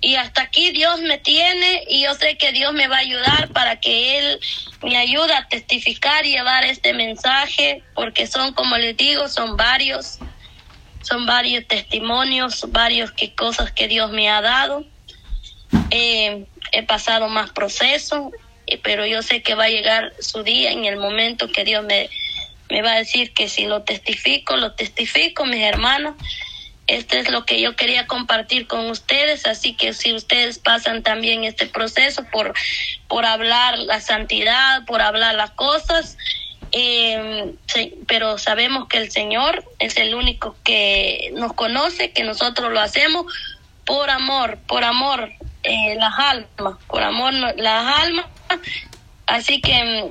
y 0.00 0.16
hasta 0.16 0.42
aquí 0.42 0.70
Dios 0.72 1.00
me 1.00 1.18
tiene 1.18 1.84
y 1.88 2.02
yo 2.02 2.14
sé 2.14 2.36
que 2.36 2.52
Dios 2.52 2.74
me 2.74 2.88
va 2.88 2.96
a 2.96 3.00
ayudar 3.00 3.48
para 3.52 3.80
que 3.80 4.18
Él 4.18 4.40
me 4.82 4.98
ayude 4.98 5.32
a 5.32 5.48
testificar 5.48 6.26
y 6.26 6.32
llevar 6.32 6.64
este 6.64 6.92
mensaje, 6.92 7.82
porque 7.94 8.26
son, 8.26 8.52
como 8.52 8.76
les 8.76 8.96
digo, 8.96 9.28
son 9.28 9.56
varios 9.56 10.18
son 11.04 11.26
varios 11.26 11.66
testimonios, 11.66 12.64
varios 12.70 13.12
que 13.12 13.34
cosas 13.34 13.70
que 13.70 13.88
Dios 13.88 14.10
me 14.10 14.30
ha 14.30 14.40
dado. 14.40 14.84
Eh, 15.90 16.46
he 16.72 16.82
pasado 16.82 17.28
más 17.28 17.50
procesos, 17.50 18.32
eh, 18.66 18.80
pero 18.82 19.06
yo 19.06 19.22
sé 19.22 19.42
que 19.42 19.54
va 19.54 19.64
a 19.64 19.68
llegar 19.68 20.12
su 20.18 20.42
día 20.42 20.72
en 20.72 20.84
el 20.84 20.96
momento 20.96 21.48
que 21.48 21.64
Dios 21.64 21.84
me, 21.84 22.08
me 22.70 22.82
va 22.82 22.92
a 22.92 22.98
decir 22.98 23.32
que 23.32 23.48
si 23.48 23.66
lo 23.66 23.82
testifico, 23.82 24.56
lo 24.56 24.72
testifico, 24.72 25.44
mis 25.44 25.62
hermanos. 25.62 26.14
Este 26.86 27.18
es 27.18 27.30
lo 27.30 27.46
que 27.46 27.60
yo 27.62 27.76
quería 27.76 28.06
compartir 28.06 28.66
con 28.66 28.90
ustedes, 28.90 29.46
así 29.46 29.74
que 29.74 29.94
si 29.94 30.12
ustedes 30.12 30.58
pasan 30.58 31.02
también 31.02 31.44
este 31.44 31.66
proceso 31.66 32.24
por, 32.30 32.52
por 33.08 33.24
hablar 33.24 33.78
la 33.78 34.00
santidad, 34.00 34.84
por 34.84 35.00
hablar 35.00 35.34
las 35.34 35.52
cosas, 35.52 36.18
eh, 36.76 37.54
pero 38.08 38.36
sabemos 38.36 38.88
que 38.88 38.98
el 38.98 39.12
Señor 39.12 39.64
es 39.78 39.96
el 39.96 40.14
único 40.14 40.56
que 40.64 41.30
nos 41.34 41.52
conoce, 41.52 42.10
que 42.10 42.24
nosotros 42.24 42.72
lo 42.72 42.80
hacemos 42.80 43.26
por 43.84 44.10
amor, 44.10 44.58
por 44.66 44.82
amor 44.82 45.30
eh, 45.62 45.94
las 45.96 46.18
almas, 46.18 46.78
por 46.88 47.02
amor 47.02 47.32
las 47.32 48.02
almas. 48.02 48.26
Así 49.26 49.60
que 49.60 50.10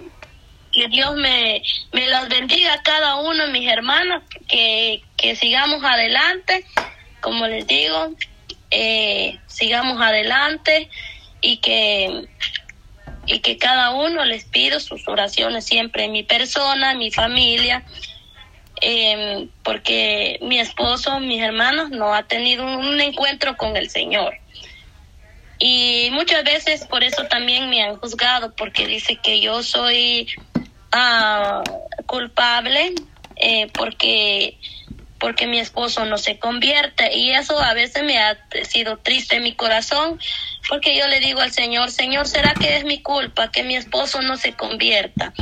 que 0.72 0.88
Dios 0.88 1.16
me, 1.16 1.62
me 1.92 2.08
las 2.08 2.28
bendiga 2.30 2.74
a 2.74 2.82
cada 2.82 3.18
uno 3.18 3.46
de 3.46 3.52
mis 3.52 3.70
hermanos, 3.70 4.24
que, 4.48 5.04
que 5.18 5.36
sigamos 5.36 5.84
adelante, 5.84 6.66
como 7.22 7.46
les 7.46 7.68
digo, 7.68 8.16
eh, 8.72 9.40
sigamos 9.46 10.02
adelante 10.02 10.90
y 11.42 11.58
que 11.58 12.28
y 13.26 13.40
que 13.40 13.58
cada 13.58 13.92
uno 13.92 14.26
les 14.26 14.46
pido 14.46 14.80
sus 14.80 15.08
oraciones 15.08 15.66
siempre, 15.66 16.08
mi 16.08 16.24
persona, 16.24 16.94
mi 16.94 17.12
familia, 17.12 17.84
em, 18.82 19.50
porque 19.64 20.40
mi 20.42 20.60
esposo, 20.60 21.20
mis 21.20 21.42
hermanos, 21.42 21.90
no 21.90 22.14
ha 22.14 22.24
tenido 22.24 22.66
un 22.66 23.00
encuentro 23.00 23.56
con 23.56 23.78
el 23.78 23.90
Señor. 23.90 24.36
Y 25.60 26.10
muchas 26.12 26.44
veces 26.44 26.86
por 26.86 27.04
eso 27.04 27.26
también 27.28 27.70
me 27.70 27.82
han 27.82 27.96
juzgado, 27.98 28.54
porque 28.56 28.86
dice 28.86 29.16
que 29.16 29.40
yo 29.40 29.64
soy 29.64 30.28
ah, 30.92 31.64
culpable, 32.06 32.94
eh, 33.38 33.68
porque 33.74 34.58
porque 35.20 35.48
mi 35.48 35.60
esposo 35.60 36.06
no 36.06 36.18
se 36.18 36.38
convierte 36.40 37.16
y 37.16 37.32
eso 37.32 37.62
a 37.62 37.74
veces 37.74 38.04
me 38.04 38.20
ha 38.20 38.38
sido 38.64 38.98
triste 38.98 39.38
en 39.38 39.44
mi 39.44 39.56
corazón 39.56 40.20
porque 40.68 40.98
yo 40.98 41.08
le 41.08 41.20
digo 41.20 41.42
al 41.42 41.52
Señor, 41.52 41.92
Señor, 41.92 42.28
¿será 42.28 42.56
que 42.56 42.78
es 42.78 42.84
mi 42.84 43.02
culpa 43.02 43.52
que 43.52 43.64
mi 43.64 43.76
esposo 43.76 44.22
no 44.22 44.38
se 44.38 44.54
convierta? 44.54 45.34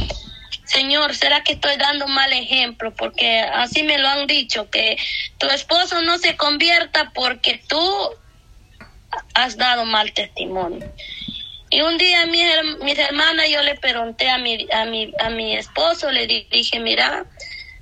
Señor, 0.65 1.15
¿será 1.15 1.43
que 1.43 1.53
estoy 1.53 1.75
dando 1.77 2.07
mal 2.07 2.31
ejemplo? 2.31 2.93
Porque 2.95 3.39
así 3.39 3.83
me 3.83 3.97
lo 3.97 4.07
han 4.07 4.27
dicho, 4.27 4.69
que 4.69 4.97
tu 5.37 5.47
esposo 5.47 6.01
no 6.01 6.17
se 6.17 6.37
convierta 6.37 7.11
porque 7.13 7.61
tú 7.67 7.81
has 9.33 9.57
dado 9.57 9.85
mal 9.85 10.13
testimonio. 10.13 10.85
Y 11.69 11.81
un 11.81 11.97
día 11.97 12.25
mis, 12.25 12.97
hermanas 12.99 13.49
yo 13.49 13.61
le 13.63 13.75
pregunté 13.75 14.29
a 14.29 14.37
mi, 14.37 14.67
a 14.71 14.85
mi, 14.85 15.13
a 15.19 15.29
mi 15.29 15.55
esposo, 15.55 16.11
le 16.11 16.27
dije, 16.27 16.79
mira, 16.79 17.25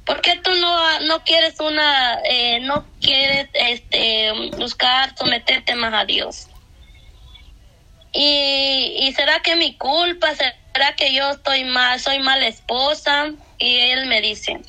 ¿Por 0.10 0.22
qué 0.22 0.38
tú 0.44 0.50
no, 0.56 1.00
no 1.02 1.24
quieres 1.24 1.60
una, 1.60 2.20
eh, 2.24 2.62
no 2.62 2.84
quieres 3.00 3.48
este, 3.54 4.32
buscar 4.58 5.16
someterte 5.16 5.76
más 5.76 5.94
a 5.94 6.04
Dios? 6.04 6.48
Y, 8.12 8.96
y 9.02 9.14
será 9.14 9.40
que 9.42 9.56
mi 9.56 9.78
culpa, 9.78 10.34
será 10.34 10.96
que 10.98 11.14
yo 11.14 11.30
estoy 11.30 11.64
mal, 11.64 12.00
soy 12.00 12.18
mala 12.18 12.48
esposa? 12.48 13.32
Y 13.60 13.78
él 13.78 14.08
me 14.08 14.20
dice, 14.22 14.60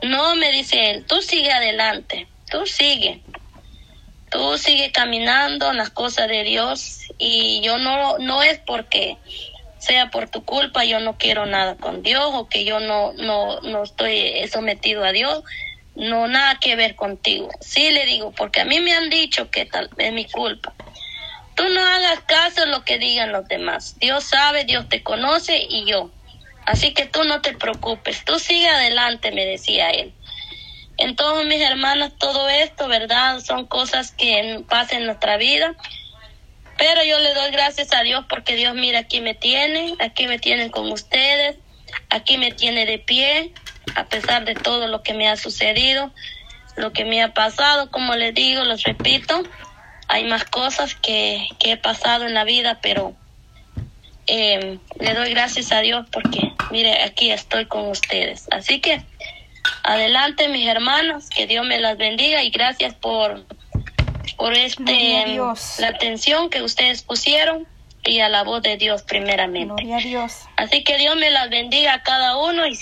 no, 0.00 0.34
me 0.36 0.50
dice 0.52 0.90
él, 0.90 1.04
tú 1.06 1.20
sigue 1.20 1.52
adelante, 1.52 2.26
tú 2.50 2.64
sigue, 2.64 3.24
tú 4.30 4.56
sigue 4.56 4.90
caminando 4.90 5.70
en 5.70 5.76
las 5.76 5.90
cosas 5.90 6.28
de 6.28 6.44
Dios 6.44 7.00
y 7.18 7.60
yo 7.60 7.76
no, 7.76 8.16
no 8.20 8.42
es 8.42 8.58
porque 8.60 9.18
sea 9.86 10.10
por 10.10 10.28
tu 10.28 10.44
culpa, 10.44 10.84
yo 10.84 10.98
no 11.00 11.16
quiero 11.16 11.46
nada 11.46 11.76
con 11.76 12.02
Dios 12.02 12.30
o 12.32 12.48
que 12.48 12.64
yo 12.64 12.80
no, 12.80 13.12
no, 13.12 13.60
no 13.60 13.84
estoy 13.84 14.46
sometido 14.48 15.04
a 15.04 15.12
Dios, 15.12 15.44
no 15.94 16.26
nada 16.26 16.58
que 16.60 16.74
ver 16.74 16.96
contigo. 16.96 17.48
Sí 17.60 17.90
le 17.90 18.04
digo, 18.04 18.32
porque 18.32 18.60
a 18.60 18.64
mí 18.64 18.80
me 18.80 18.92
han 18.92 19.08
dicho 19.10 19.50
que 19.50 19.64
tal 19.64 19.90
es 19.96 20.12
mi 20.12 20.28
culpa. 20.28 20.74
Tú 21.54 21.68
no 21.68 21.80
hagas 21.80 22.20
caso 22.26 22.64
a 22.64 22.66
lo 22.66 22.84
que 22.84 22.98
digan 22.98 23.32
los 23.32 23.46
demás. 23.46 23.94
Dios 23.98 24.24
sabe, 24.24 24.64
Dios 24.64 24.88
te 24.88 25.02
conoce 25.02 25.56
y 25.68 25.86
yo. 25.86 26.10
Así 26.66 26.92
que 26.92 27.06
tú 27.06 27.22
no 27.22 27.40
te 27.40 27.54
preocupes, 27.54 28.24
tú 28.24 28.38
sigue 28.40 28.68
adelante, 28.68 29.30
me 29.30 29.46
decía 29.46 29.88
él. 29.90 30.12
Entonces, 30.98 31.46
mis 31.46 31.62
hermanas, 31.62 32.12
todo 32.18 32.48
esto, 32.48 32.88
¿verdad? 32.88 33.38
Son 33.40 33.66
cosas 33.66 34.12
que 34.12 34.64
pasan 34.68 35.00
en 35.00 35.06
nuestra 35.06 35.36
vida 35.36 35.76
pero 36.78 37.02
yo 37.04 37.18
le 37.18 37.34
doy 37.34 37.50
gracias 37.50 37.92
a 37.94 38.02
Dios 38.02 38.24
porque 38.28 38.56
Dios, 38.56 38.74
mira, 38.74 39.00
aquí 39.00 39.20
me 39.20 39.34
tiene, 39.34 39.94
aquí 39.98 40.26
me 40.26 40.38
tienen 40.38 40.70
con 40.70 40.90
ustedes, 40.92 41.56
aquí 42.10 42.38
me 42.38 42.52
tiene 42.52 42.86
de 42.86 42.98
pie, 42.98 43.52
a 43.94 44.04
pesar 44.04 44.44
de 44.44 44.54
todo 44.54 44.86
lo 44.86 45.02
que 45.02 45.14
me 45.14 45.28
ha 45.28 45.36
sucedido, 45.36 46.12
lo 46.76 46.92
que 46.92 47.04
me 47.04 47.22
ha 47.22 47.32
pasado, 47.32 47.90
como 47.90 48.14
les 48.14 48.34
digo, 48.34 48.64
los 48.64 48.82
repito, 48.82 49.42
hay 50.08 50.24
más 50.24 50.44
cosas 50.44 50.94
que, 50.94 51.48
que 51.58 51.72
he 51.72 51.76
pasado 51.76 52.26
en 52.26 52.34
la 52.34 52.44
vida, 52.44 52.78
pero 52.82 53.14
eh, 54.26 54.78
le 55.00 55.14
doy 55.14 55.30
gracias 55.30 55.72
a 55.72 55.80
Dios 55.80 56.06
porque, 56.10 56.52
mire, 56.70 57.02
aquí 57.04 57.30
estoy 57.30 57.66
con 57.66 57.88
ustedes. 57.88 58.46
Así 58.50 58.80
que, 58.80 59.02
adelante 59.82 60.48
mis 60.48 60.66
hermanos, 60.66 61.28
que 61.30 61.46
Dios 61.46 61.64
me 61.64 61.80
las 61.80 61.96
bendiga 61.96 62.42
y 62.42 62.50
gracias 62.50 62.94
por 62.94 63.44
por 64.36 64.52
este 64.54 65.38
la 65.78 65.88
atención 65.88 66.50
que 66.50 66.62
ustedes 66.62 67.02
pusieron 67.02 67.66
y 68.04 68.20
a 68.20 68.28
la 68.28 68.44
voz 68.44 68.62
de 68.62 68.76
Dios 68.76 69.02
primeramente. 69.02 69.66
Gloria 69.66 69.96
a 69.96 70.00
Dios. 70.00 70.32
Así 70.56 70.84
que 70.84 70.96
Dios 70.98 71.16
me 71.16 71.30
las 71.30 71.50
bendiga 71.50 71.94
a 71.94 72.02
cada 72.02 72.36
uno 72.36 72.66
y 72.66 72.76